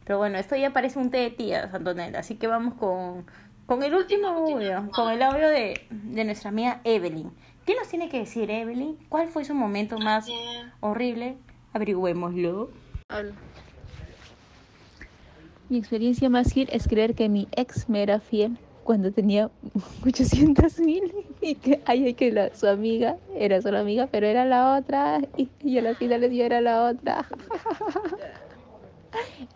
Pero 0.04 0.18
bueno, 0.18 0.38
esto 0.38 0.56
ya 0.56 0.72
parece 0.72 0.98
un 0.98 1.10
té 1.10 1.18
de 1.18 1.30
tías, 1.30 1.72
Antonella. 1.74 2.18
Así 2.20 2.36
que 2.36 2.46
vamos 2.46 2.74
con, 2.74 3.26
con 3.66 3.82
el 3.82 3.94
último 3.94 4.28
audio, 4.28 4.88
con 4.92 5.10
el 5.10 5.22
audio 5.22 5.48
de, 5.48 5.80
de 5.90 6.24
nuestra 6.24 6.50
amiga 6.50 6.80
Evelyn. 6.84 7.30
¿Qué 7.64 7.74
nos 7.74 7.88
tiene 7.88 8.08
que 8.08 8.20
decir 8.20 8.48
Evelyn? 8.50 8.96
¿Cuál 9.08 9.28
fue 9.28 9.44
su 9.44 9.54
momento 9.54 9.98
más 9.98 10.28
horrible? 10.80 11.36
Averigüémoslo. 11.72 12.70
Mi 15.68 15.78
experiencia 15.78 16.28
más 16.30 16.52
fiel 16.52 16.68
es 16.72 16.86
creer 16.86 17.14
que 17.14 17.28
mi 17.28 17.48
ex 17.56 17.88
me 17.88 18.02
era 18.02 18.20
fiel 18.20 18.56
cuando 18.86 19.12
tenía 19.12 19.50
800 20.06 20.78
mil 20.78 21.12
y 21.40 21.56
que, 21.56 21.82
ay, 21.86 22.14
que 22.14 22.30
la- 22.32 22.54
su 22.54 22.66
amiga 22.68 23.16
era 23.36 23.60
solo 23.60 23.78
amiga, 23.78 24.06
pero 24.06 24.26
era 24.28 24.44
la 24.44 24.76
otra 24.78 25.20
y, 25.36 25.50
y 25.60 25.76
a 25.78 25.82
las 25.82 25.98
finales 25.98 26.32
yo 26.32 26.44
era 26.44 26.60
la 26.60 26.84
otra. 26.84 27.26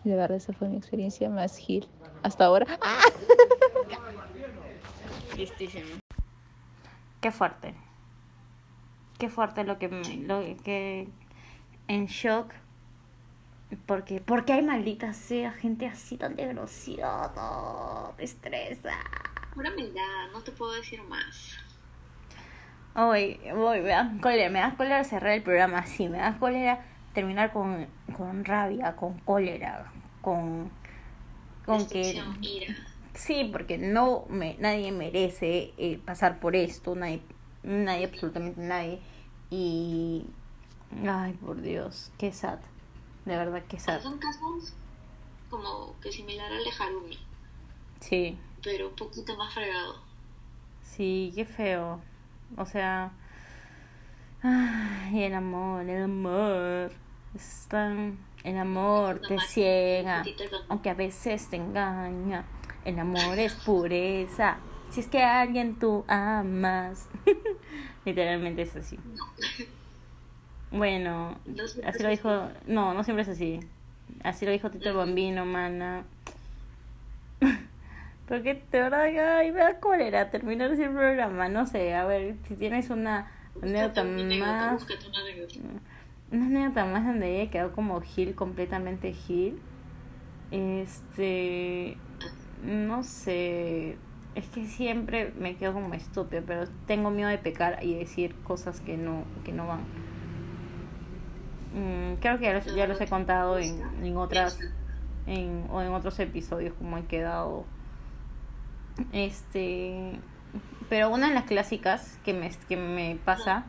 De 0.03 0.15
verdad, 0.15 0.37
esa 0.37 0.53
fue 0.53 0.69
mi 0.69 0.77
experiencia 0.77 1.29
más 1.29 1.55
gil 1.57 1.87
hasta 2.23 2.45
ahora. 2.45 2.65
Qué 7.21 7.31
fuerte. 7.31 7.73
Qué 9.17 9.29
fuerte 9.29 9.63
lo 9.63 9.77
que 9.77 9.87
me- 9.87 10.17
lo 10.17 10.41
que 10.63 11.07
en 11.87 12.05
shock 12.07 12.51
porque 13.85 14.21
porque 14.21 14.53
hay 14.53 14.61
maldita 14.61 15.13
sea 15.13 15.51
gente 15.51 15.87
así 15.87 16.17
tan 16.17 16.35
desgraciada, 16.35 18.13
te 18.17 18.23
estresa. 18.23 18.93
Pura 19.53 19.71
humildad, 19.71 20.31
no 20.31 20.41
te 20.41 20.51
puedo 20.51 20.73
decir 20.73 21.01
más. 21.03 21.57
Hoy, 22.95 23.39
voy, 23.55 23.81
me 23.81 23.89
da 23.89 24.11
cólera, 24.21 24.49
me 24.49 24.59
da 24.59 24.75
cólera 24.75 25.03
cerrar 25.03 25.33
el 25.33 25.43
programa 25.43 25.79
así, 25.79 26.09
me 26.09 26.17
da 26.17 26.37
cólera 26.37 26.85
terminar 27.13 27.53
con, 27.53 27.87
con 28.15 28.43
rabia, 28.43 28.95
con 28.95 29.19
cólera, 29.19 29.91
con 30.21 30.71
con 31.65 31.87
que 31.87 32.21
ira. 32.41 32.75
Sí, 33.13 33.49
porque 33.51 33.77
no 33.77 34.25
me, 34.29 34.55
nadie 34.59 34.91
merece 34.91 35.73
eh, 35.77 35.99
pasar 36.03 36.39
por 36.39 36.55
esto, 36.55 36.95
nadie, 36.95 37.21
nadie, 37.63 38.05
absolutamente 38.05 38.61
nadie. 38.61 38.99
Y, 39.49 40.25
ay, 41.05 41.33
por 41.33 41.61
Dios, 41.61 42.11
qué 42.17 42.31
sad, 42.31 42.59
de 43.25 43.37
verdad 43.37 43.63
que 43.65 43.79
sad. 43.79 44.01
Son 44.01 44.17
casos 44.17 44.73
como 45.49 45.95
que 46.01 46.11
similar 46.11 46.51
al 46.51 46.63
de 46.63 46.71
Harumi, 46.79 47.19
Sí, 47.99 48.37
pero 48.63 48.89
un 48.89 48.95
poquito 48.95 49.35
más 49.37 49.53
fregado. 49.53 49.95
sí, 50.81 51.31
qué 51.35 51.45
feo. 51.45 52.01
O 52.57 52.65
sea, 52.65 53.11
ay, 54.43 55.23
el 55.23 55.33
amor, 55.33 55.87
el 55.87 56.03
amor, 56.03 56.91
es 57.35 57.67
tan, 57.69 58.17
el 58.43 58.57
amor 58.57 59.21
te 59.27 59.39
ciega. 59.39 60.23
aunque 60.69 60.89
a 60.89 60.93
veces 60.93 61.49
te 61.49 61.57
engaña. 61.57 62.45
El 62.85 62.97
amor 62.99 63.37
es 63.37 63.53
pureza. 63.65 64.57
Si 64.89 64.99
es 65.01 65.07
que 65.07 65.21
a 65.23 65.41
alguien 65.41 65.77
tú 65.79 66.03
amas. 66.07 67.07
Literalmente 68.05 68.63
es 68.63 68.75
así. 68.75 68.97
Bueno, 70.71 71.37
No 71.45 71.63
así 71.85 72.01
lo 72.01 72.09
dijo. 72.09 72.47
No, 72.65 72.93
no 72.93 73.03
siempre 73.03 73.23
es 73.23 73.29
así. 73.29 73.59
Así 74.23 74.45
lo 74.45 74.51
dijo 74.51 74.69
Tito 74.71 74.89
el 74.89 74.95
Bambino, 74.95 75.45
mana. 75.45 76.03
Porque 78.27 78.63
de 78.71 78.79
verdad, 78.79 79.03
ay, 79.37 79.51
me 79.51 79.59
da 79.59 79.79
cólera 79.79 80.29
terminar 80.29 80.71
ese 80.71 80.87
programa. 80.87 81.49
No 81.49 81.65
sé, 81.65 81.93
a 81.93 82.05
ver, 82.05 82.35
si 82.47 82.55
tienes 82.55 82.89
una 82.89 83.29
anécdota 83.61 84.03
más. 84.05 84.21
anécdota. 84.21 84.77
Una 86.31 86.45
anécdota 86.45 86.85
más 86.85 87.05
donde 87.05 87.41
ella 87.41 87.51
quedó 87.51 87.73
como 87.73 87.99
Gil, 88.01 88.35
completamente 88.35 89.11
Gil. 89.11 89.59
Este. 90.51 91.97
No 92.63 93.03
sé. 93.03 93.97
Es 94.35 94.47
que 94.47 94.65
siempre 94.65 95.33
me 95.37 95.57
quedo 95.57 95.73
como 95.73 95.93
estúpida, 95.93 96.41
pero 96.47 96.69
tengo 96.87 97.09
miedo 97.09 97.27
de 97.27 97.37
pecar 97.37 97.83
y 97.83 97.95
decir 97.95 98.33
cosas 98.43 98.79
que 98.79 98.95
no, 98.95 99.25
que 99.43 99.51
no 99.51 99.67
van. 99.67 99.81
Mm, 101.73 102.15
creo 102.19 102.37
que 102.37 102.45
ya 102.45 102.53
los, 102.53 102.65
ya 102.75 102.87
los 102.87 102.99
he 102.99 103.07
contado 103.07 103.57
en, 103.57 103.81
en 104.03 104.17
otras 104.17 104.59
en, 105.27 105.65
o 105.69 105.81
en 105.81 105.93
otros 105.93 106.19
episodios 106.19 106.73
como 106.73 106.97
he 106.97 107.05
quedado. 107.05 107.65
Este. 109.13 110.19
Pero 110.89 111.09
una 111.09 111.29
de 111.29 111.33
las 111.33 111.45
clásicas 111.45 112.19
que 112.25 112.33
me, 112.33 112.51
que 112.67 112.75
me 112.75 113.17
pasa 113.23 113.65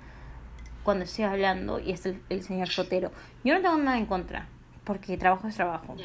cuando 0.82 1.04
estoy 1.04 1.24
hablando 1.24 1.78
y 1.78 1.92
es 1.92 2.04
el, 2.06 2.20
el 2.28 2.42
señor 2.42 2.68
Sotero. 2.68 3.12
Yo 3.44 3.54
no 3.54 3.60
tengo 3.60 3.78
nada 3.78 3.98
en 3.98 4.06
contra, 4.06 4.48
porque 4.84 5.16
trabajo 5.16 5.46
es 5.46 5.54
trabajo. 5.54 5.96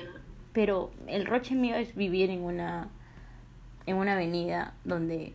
Pero 0.53 0.91
el 1.07 1.25
roche 1.25 1.55
mío 1.55 1.75
es 1.75 1.95
vivir 1.95 2.29
en 2.29 2.43
una 2.43 2.89
en 3.88 3.95
una 3.95 4.13
avenida 4.13 4.73
donde 4.83 5.33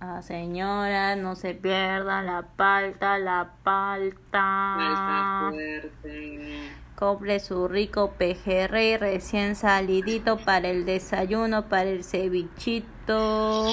ah, 0.00 0.22
señora 0.22 1.16
no 1.16 1.34
se 1.36 1.54
pierda 1.54 2.22
la 2.22 2.42
palta, 2.56 3.18
la 3.18 3.52
palta. 3.62 5.50
Compre 6.96 7.40
su 7.40 7.66
rico 7.68 8.12
pejerrey 8.18 8.96
recién 8.98 9.56
salidito 9.56 10.36
para 10.38 10.68
el 10.68 10.84
desayuno, 10.84 11.68
para 11.68 11.88
el 11.90 12.04
cevichito. 12.04 13.72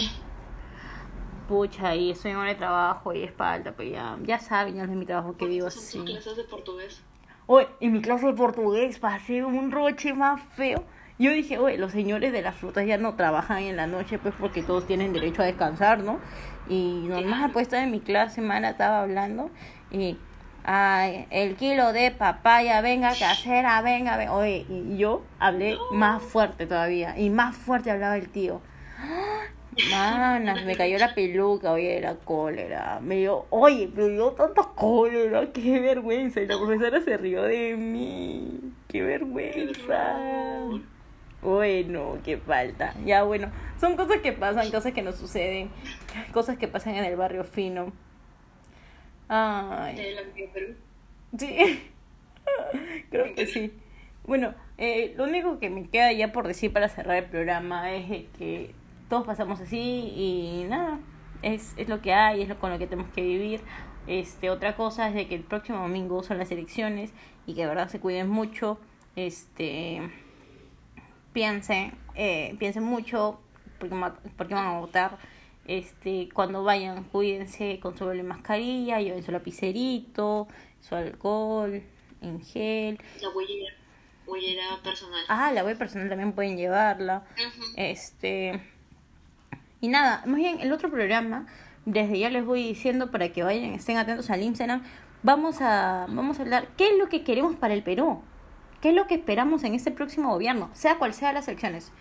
Pucha, 1.48 1.96
y 1.96 2.14
en 2.24 2.36
hora 2.36 2.50
de 2.50 2.56
trabajo 2.56 3.14
y 3.14 3.24
espalda, 3.24 3.72
pues 3.72 3.92
ya, 3.92 4.18
ya 4.24 4.38
saben, 4.40 4.76
ya 4.76 4.84
es 4.84 4.90
mi 4.90 5.06
trabajo 5.06 5.36
que 5.38 5.46
vivo 5.46 5.70
Son 5.70 5.82
así. 5.82 6.04
clases 6.04 6.36
de 6.38 6.44
portugués. 6.44 7.02
Oye, 7.46 7.70
en 7.80 7.94
mi 7.94 8.02
clase 8.02 8.28
de 8.28 8.34
portugués 8.34 9.00
pasé 9.00 9.44
un 9.46 9.72
roche 9.72 10.14
más 10.14 10.42
feo. 10.56 10.84
Yo 11.20 11.32
dije, 11.32 11.58
oye, 11.58 11.78
los 11.78 11.92
señores 11.92 12.32
de 12.32 12.44
las 12.44 12.56
frutas 12.56 12.86
ya 12.86 12.98
no 12.98 13.16
trabajan 13.16 13.64
en 13.64 13.76
la 13.76 13.88
noche, 13.88 14.20
pues 14.20 14.36
porque 14.40 14.62
todos 14.62 14.86
tienen 14.86 15.14
derecho 15.14 15.42
a 15.42 15.46
descansar, 15.46 16.00
¿no? 16.00 16.20
Y 16.70 17.06
normal, 17.08 17.52
pues 17.52 17.64
estaba 17.64 17.84
en 17.84 17.92
mi 17.92 18.02
clase, 18.02 18.42
mana, 18.42 18.70
estaba 18.70 19.02
hablando 19.02 19.50
y, 19.90 20.18
ay, 20.64 21.26
el 21.32 21.56
kilo 21.56 21.92
de 21.92 22.12
papaya, 22.12 22.82
venga, 22.82 23.14
casera, 23.18 23.82
venga, 23.82 24.16
venga. 24.18 24.34
Oye, 24.34 24.68
y 24.70 24.98
yo 24.98 25.24
hablé 25.40 25.78
más 25.92 26.22
fuerte 26.22 26.68
todavía, 26.68 27.18
y 27.18 27.32
más 27.32 27.56
fuerte 27.58 27.90
hablaba 27.90 28.16
el 28.18 28.30
tío. 28.30 28.62
Manas, 29.92 30.66
me 30.66 30.76
cayó 30.76 30.98
la 30.98 31.14
peluca, 31.14 31.72
oye, 31.72 32.02
la 32.02 32.16
cólera. 32.16 33.00
Me 33.02 33.18
dio, 33.18 33.46
oye, 33.50 33.88
me 33.96 34.10
dio 34.10 34.32
tanta 34.32 34.64
cólera, 34.76 35.52
qué 35.52 35.80
vergüenza. 35.80 36.42
Y 36.42 36.48
la 36.48 36.58
profesora 36.58 37.00
se 37.02 37.18
rió 37.18 37.44
de 37.44 37.76
mí. 37.76 38.60
Qué 38.88 39.04
vergüenza. 39.04 40.16
Bueno, 41.42 42.18
qué 42.24 42.38
falta. 42.38 42.94
Ya, 43.06 43.24
bueno, 43.24 43.52
son 43.80 43.96
cosas 43.96 44.18
que 44.22 44.34
pasan, 44.34 44.72
cosas 44.72 44.94
que 44.94 45.02
nos 45.02 45.16
suceden, 45.16 45.70
cosas 46.34 46.58
que 46.58 46.68
pasan 46.68 46.96
en 46.96 47.06
el 47.06 47.16
barrio 47.16 47.44
fino. 47.44 47.94
Ay. 49.30 49.96
De 49.96 50.50
Perú. 50.54 50.76
Sí, 51.38 51.90
creo 53.12 53.36
que 53.36 53.46
sí. 53.46 53.74
Bueno, 54.26 54.54
eh, 54.78 55.14
lo 55.18 55.26
único 55.26 55.60
que 55.60 55.70
me 55.70 55.88
queda 55.88 56.12
ya 56.12 56.32
por 56.32 56.48
decir 56.48 56.74
para 56.74 56.90
cerrar 56.90 57.18
el 57.18 57.30
programa 57.30 57.92
es 57.94 58.26
que 58.38 58.74
todos 59.10 59.26
pasamos 59.26 59.60
así 59.62 59.78
y 60.16 60.66
nada, 60.68 61.00
es, 61.42 61.74
es 61.78 61.88
lo 61.88 62.02
que 62.02 62.14
hay, 62.14 62.42
es 62.42 62.50
lo 62.50 62.60
con 62.60 62.72
lo 62.72 62.80
que 62.80 62.88
tenemos 62.88 63.12
que 63.14 63.22
vivir. 63.22 63.62
Este, 64.08 64.50
otra 64.50 64.76
cosa 64.76 65.10
es 65.10 65.16
de 65.16 65.28
que 65.28 65.36
el 65.36 65.44
próximo 65.44 65.80
domingo 65.80 66.24
son 66.24 66.38
las 66.38 66.52
elecciones 66.52 67.14
y 67.46 67.56
que 67.56 67.62
de 67.62 67.68
verdad 67.68 67.90
se 67.90 68.00
cuiden 68.00 68.30
mucho. 68.30 68.80
Este, 69.16 70.02
piensen, 71.34 71.98
eh, 72.16 72.56
piensen 72.60 72.84
mucho 72.84 73.40
porque, 73.80 73.96
porque 74.38 74.54
van 74.54 74.68
a 74.68 74.80
votar. 74.80 75.18
Este, 75.66 76.30
cuando 76.34 76.64
vayan, 76.64 77.04
cuídense 77.04 77.80
con 77.82 77.98
su 77.98 78.06
mascarilla, 78.24 79.02
lleven 79.02 79.24
su 79.24 79.32
lapicerito, 79.32 80.48
su 80.80 80.96
alcohol, 80.96 81.84
en 82.22 82.42
gel. 82.42 83.00
La 83.22 83.30
huellera. 83.30 83.74
Huellera 84.26 84.80
personal. 84.84 85.24
Ah, 85.28 85.52
la 85.52 85.64
web 85.64 85.78
personal 85.78 86.10
también 86.10 86.34
pueden 86.34 86.58
llevarla. 86.58 87.26
Este. 87.76 88.62
Y 89.82 89.90
nada, 89.90 90.24
más 90.26 90.38
bien 90.38 90.60
el 90.60 90.72
otro 90.72 90.90
programa, 90.90 91.48
desde 91.86 92.20
ya 92.20 92.30
les 92.30 92.46
voy 92.46 92.64
diciendo 92.64 93.12
para 93.12 93.30
que 93.32 93.44
vayan, 93.44 93.74
estén 93.74 93.98
atentos 93.98 94.30
al 94.30 94.42
Instagram, 94.42 94.84
vamos 95.24 95.62
a, 95.62 96.06
vamos 96.10 96.40
a 96.40 96.42
hablar 96.42 96.68
qué 96.78 96.90
es 96.90 96.98
lo 96.98 97.10
que 97.10 97.24
queremos 97.24 97.56
para 97.56 97.74
el 97.74 97.84
Perú, 97.84 98.22
qué 98.82 98.90
es 98.90 98.96
lo 98.96 99.08
que 99.08 99.16
esperamos 99.16 99.64
en 99.64 99.76
este 99.76 99.92
próximo 99.92 100.32
gobierno, 100.32 100.70
sea 100.74 100.98
cual 100.98 101.14
sea 101.14 101.34
las 101.34 101.48
elecciones. 101.48 101.92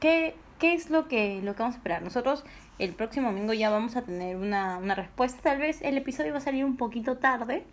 ¿Qué, 0.00 0.36
qué 0.58 0.74
es 0.74 0.90
lo 0.90 1.08
que, 1.08 1.40
lo 1.42 1.54
que 1.54 1.62
vamos 1.62 1.76
a 1.76 1.78
esperar? 1.78 2.02
Nosotros 2.02 2.44
el 2.78 2.92
próximo 2.94 3.28
domingo 3.28 3.52
ya 3.52 3.70
vamos 3.70 3.96
a 3.96 4.02
tener 4.02 4.36
una, 4.36 4.78
una 4.78 4.94
respuesta, 4.94 5.40
tal 5.42 5.58
vez 5.58 5.82
el 5.82 5.96
episodio 5.96 6.32
va 6.32 6.38
a 6.38 6.42
salir 6.42 6.64
un 6.64 6.76
poquito 6.76 7.18
tarde, 7.18 7.64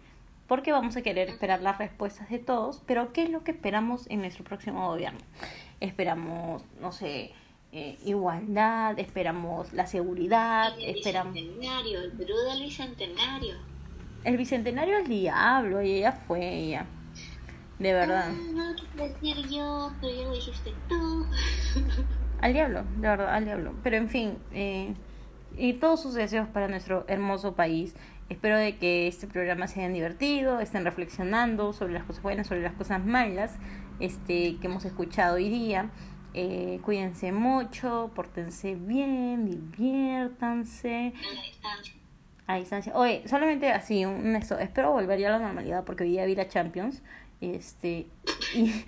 porque 0.48 0.72
vamos 0.72 0.96
a 0.96 1.02
querer 1.02 1.30
esperar 1.30 1.62
las 1.62 1.78
respuestas 1.78 2.30
de 2.30 2.40
todos, 2.40 2.82
pero 2.86 3.14
¿qué 3.14 3.24
es 3.24 3.30
lo 3.30 3.44
que 3.44 3.52
esperamos 3.52 4.10
en 4.10 4.22
nuestro 4.22 4.44
próximo 4.44 4.88
gobierno? 4.88 5.20
Esperamos, 5.80 6.64
no 6.80 6.92
sé, 6.92 7.32
eh, 7.72 7.98
igualdad, 8.06 8.98
esperamos 9.00 9.74
la 9.74 9.86
seguridad, 9.86 10.74
El 10.80 10.98
esperamos... 10.98 11.34
bicentenario, 11.34 12.02
el 12.02 12.12
Perú 12.12 12.34
del 12.50 12.64
bicentenario. 12.64 13.56
El 14.24 14.38
bicentenario 14.38 14.98
del 14.98 15.08
diablo, 15.08 15.82
y 15.82 15.94
ella 15.98 16.12
fue 16.14 16.48
ella. 16.48 16.86
De 17.80 17.94
verdad. 17.94 18.26
Ah, 18.30 18.34
no 18.54 18.70
lo 18.70 18.76
quiero 18.76 19.14
decir 19.14 19.50
yo, 19.50 19.92
pero 20.02 20.16
ya 20.16 20.24
lo 20.24 20.34
dijiste 20.34 20.74
tú. 20.88 21.26
Al 22.42 22.54
diablo, 22.54 22.84
de 22.98 23.08
verdad, 23.08 23.34
al 23.34 23.46
diablo. 23.46 23.74
Pero 23.82 23.96
en 23.98 24.10
fin, 24.10 24.38
eh, 24.54 24.94
y 25.58 25.74
todos 25.74 26.02
sus 26.02 26.14
deseos 26.14 26.48
para 26.50 26.68
nuestro 26.68 27.06
hermoso 27.08 27.56
país. 27.56 27.96
Espero 28.30 28.58
de 28.58 28.78
que 28.78 29.08
este 29.08 29.26
programa 29.28 29.68
se 29.68 29.80
hayan 29.80 29.94
divertido, 29.94 30.60
estén 30.60 30.84
reflexionando 30.84 31.74
sobre 31.74 31.94
las 31.94 32.04
cosas 32.04 32.22
buenas, 32.24 32.48
sobre 32.48 32.62
las 32.62 32.74
cosas 32.74 33.04
malas 33.04 33.56
este, 34.00 34.58
que 34.58 34.68
hemos 34.68 34.84
escuchado 34.86 35.36
hoy 35.36 35.50
día. 35.50 35.90
Eh, 36.34 36.80
cuídense 36.84 37.32
mucho, 37.32 38.12
pórtense 38.14 38.76
bien, 38.76 39.46
diviértanse 39.46 41.14
A 41.16 41.42
distancia. 41.46 41.94
a 42.48 42.56
distancia. 42.58 42.94
Oye, 42.96 43.24
solamente 43.28 43.72
así, 43.72 44.06
un 44.06 44.36
esto. 44.36 44.60
Espero 44.60 44.92
volver 44.92 45.20
ya 45.20 45.30
a 45.30 45.40
la 45.40 45.40
normalidad 45.40 45.84
porque 45.86 46.04
hoy 46.04 46.10
día 46.10 46.26
vi 46.26 46.36
la 46.36 46.48
Champions. 46.50 47.02
Este. 47.42 48.08
Y, 48.56 48.62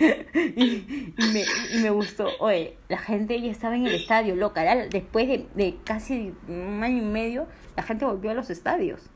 y- 0.55 1.13
y 1.17 1.25
me, 1.33 1.43
y 1.75 1.81
me 1.81 1.89
gustó. 1.89 2.27
Oye, 2.39 2.77
la 2.87 2.97
gente 2.97 3.39
ya 3.41 3.51
estaba 3.51 3.75
en 3.75 3.85
el 3.87 3.95
estadio, 3.95 4.35
loca. 4.35 4.61
Era 4.63 4.87
Después 4.87 5.27
de, 5.27 5.47
de 5.55 5.77
casi 5.83 6.33
un 6.47 6.83
año 6.83 6.97
y 7.03 7.05
medio, 7.05 7.47
la 7.75 7.83
gente 7.83 8.05
volvió 8.05 8.31
a 8.31 8.33
los 8.33 8.49
estadios. 8.49 9.09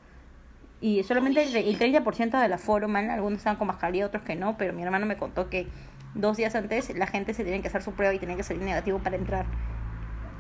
Y 0.81 1.03
solamente 1.03 1.43
el, 1.43 1.55
el 1.55 1.77
30% 1.79 2.41
del 2.41 2.53
aforo, 2.53 2.87
man. 2.87 3.09
Algunos 3.09 3.37
estaban 3.37 3.57
con 3.57 3.67
mascarilla, 3.67 4.05
otros 4.07 4.23
que 4.23 4.35
no. 4.35 4.57
Pero 4.57 4.73
mi 4.73 4.83
hermano 4.83 5.05
me 5.05 5.15
contó 5.17 5.49
que 5.49 5.67
dos 6.15 6.37
días 6.37 6.53
antes 6.55 6.95
la 6.97 7.07
gente 7.07 7.33
se 7.33 7.43
tenía 7.43 7.61
que 7.61 7.67
hacer 7.67 7.81
su 7.83 7.93
prueba 7.93 8.13
y 8.13 8.19
tenía 8.19 8.35
que 8.35 8.43
salir 8.43 8.63
negativo 8.63 8.99
para 8.99 9.15
entrar. 9.15 9.45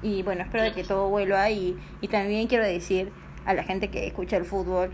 Y 0.01 0.23
bueno, 0.23 0.41
espero 0.43 0.63
de 0.63 0.73
que 0.73 0.83
todo 0.83 1.09
vuelva 1.09 1.49
y, 1.51 1.77
y 2.01 2.07
también 2.07 2.47
quiero 2.47 2.65
decir 2.65 3.11
a 3.45 3.53
la 3.53 3.63
gente 3.63 3.89
que 3.89 4.07
escucha 4.07 4.35
el 4.35 4.45
fútbol 4.45 4.91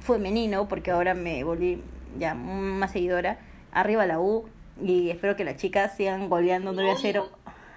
femenino, 0.00 0.68
porque 0.68 0.90
ahora 0.90 1.14
me 1.14 1.42
volví 1.44 1.82
ya 2.18 2.34
más 2.34 2.92
seguidora, 2.92 3.38
arriba 3.72 4.06
la 4.06 4.20
U 4.20 4.48
y 4.82 5.10
espero 5.10 5.36
que 5.36 5.44
las 5.44 5.56
chicas 5.56 5.96
sigan 5.96 6.28
goleando 6.28 6.72
9 6.72 6.90
a 6.90 6.96
0 6.96 7.30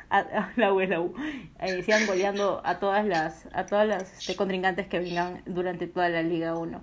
a, 0.10 0.20
a 0.20 0.54
la 0.56 0.74
U 0.74 0.80
es 0.80 0.90
la 0.90 1.02
U, 1.02 1.14
eh, 1.60 1.84
sigan 1.84 2.06
goleando 2.06 2.62
a 2.64 2.80
todas 2.80 3.06
las 3.06 3.48
a 3.54 3.66
todas 3.66 3.88
las 3.88 4.20
este, 4.20 4.36
contrincantes 4.36 4.88
que 4.88 5.00
vengan 5.00 5.42
durante 5.46 5.88
toda 5.88 6.10
la 6.10 6.22
Liga 6.22 6.56
1 6.56 6.82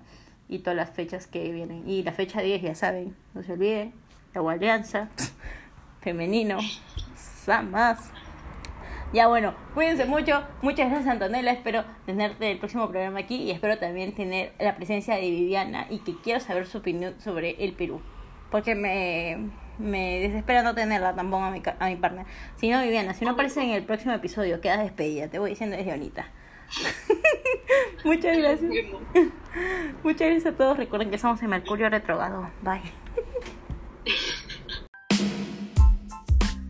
y 0.49 0.59
todas 0.59 0.77
las 0.77 0.91
fechas 0.91 1.27
que 1.27 1.51
vienen. 1.53 1.89
Y 1.89 2.03
la 2.03 2.13
fecha 2.13 2.43
10 2.43 2.63
ya 2.63 2.75
saben, 2.75 3.17
no 3.35 3.43
se 3.43 3.53
olviden, 3.53 3.93
la 4.35 4.43
U 4.43 4.51
Alianza, 4.51 5.09
femenino, 6.01 6.59
Samas. 7.15 8.11
Ya 9.13 9.27
bueno, 9.27 9.55
cuídense 9.75 10.05
mucho. 10.05 10.45
Muchas 10.63 10.89
gracias 10.89 11.09
Antonella. 11.09 11.51
Espero 11.51 11.85
tenerte 12.07 12.51
el 12.51 12.59
próximo 12.59 12.89
programa 12.89 13.19
aquí 13.21 13.37
y 13.37 13.51
espero 13.51 13.77
también 13.79 14.15
tener 14.15 14.53
la 14.61 14.77
presencia 14.77 15.17
de 15.17 15.23
Viviana 15.31 15.87
y 15.91 15.99
que 15.99 16.15
quiero 16.23 16.39
saber 16.39 16.67
su 16.67 16.79
opinión 16.79 17.21
sobre 17.21 17.57
el 17.65 17.73
Perú. 17.73 18.01
Porque 18.51 18.75
me, 18.75 19.51
me 19.79 20.21
desespera 20.21 20.63
no 20.63 20.75
tenerla 20.75 21.15
tampoco 21.15 21.45
a 21.45 21.51
mi, 21.51 21.61
a 21.79 21.87
mi 21.89 21.97
partner. 21.97 22.27
Si 22.57 22.69
no, 22.69 22.81
Viviana, 22.83 23.15
si 23.15 23.25
no 23.25 23.33
aparece 23.33 23.63
en 23.63 23.71
el 23.71 23.83
próximo 23.83 24.13
episodio, 24.15 24.61
quedas 24.61 24.79
despedida. 24.81 25.29
Te 25.29 25.41
voy 25.41 25.51
diciendo 25.51 25.77
desde 25.77 25.91
ahorita. 25.91 26.27
Muchas 28.05 28.39
gracias. 28.39 28.71
Muchas 30.05 30.29
gracias 30.29 30.47
a 30.47 30.57
todos. 30.57 30.77
Recuerden 30.77 31.11
que 31.11 31.17
estamos 31.17 31.43
en 31.43 31.51
Mercurio 31.51 31.91
Retrogrado. 31.91 32.49
Bye. 32.63 32.81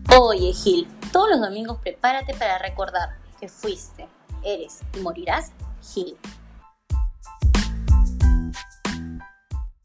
Oye, 0.17 0.51
Gil, 0.53 0.87
todos 1.11 1.29
los 1.29 1.41
domingos 1.41 1.79
prepárate 1.81 2.33
para 2.33 2.57
recordar 2.57 3.17
que 3.39 3.47
fuiste, 3.47 4.07
eres 4.43 4.81
y 4.95 5.01
morirás 5.01 5.51
Gil. 5.81 6.17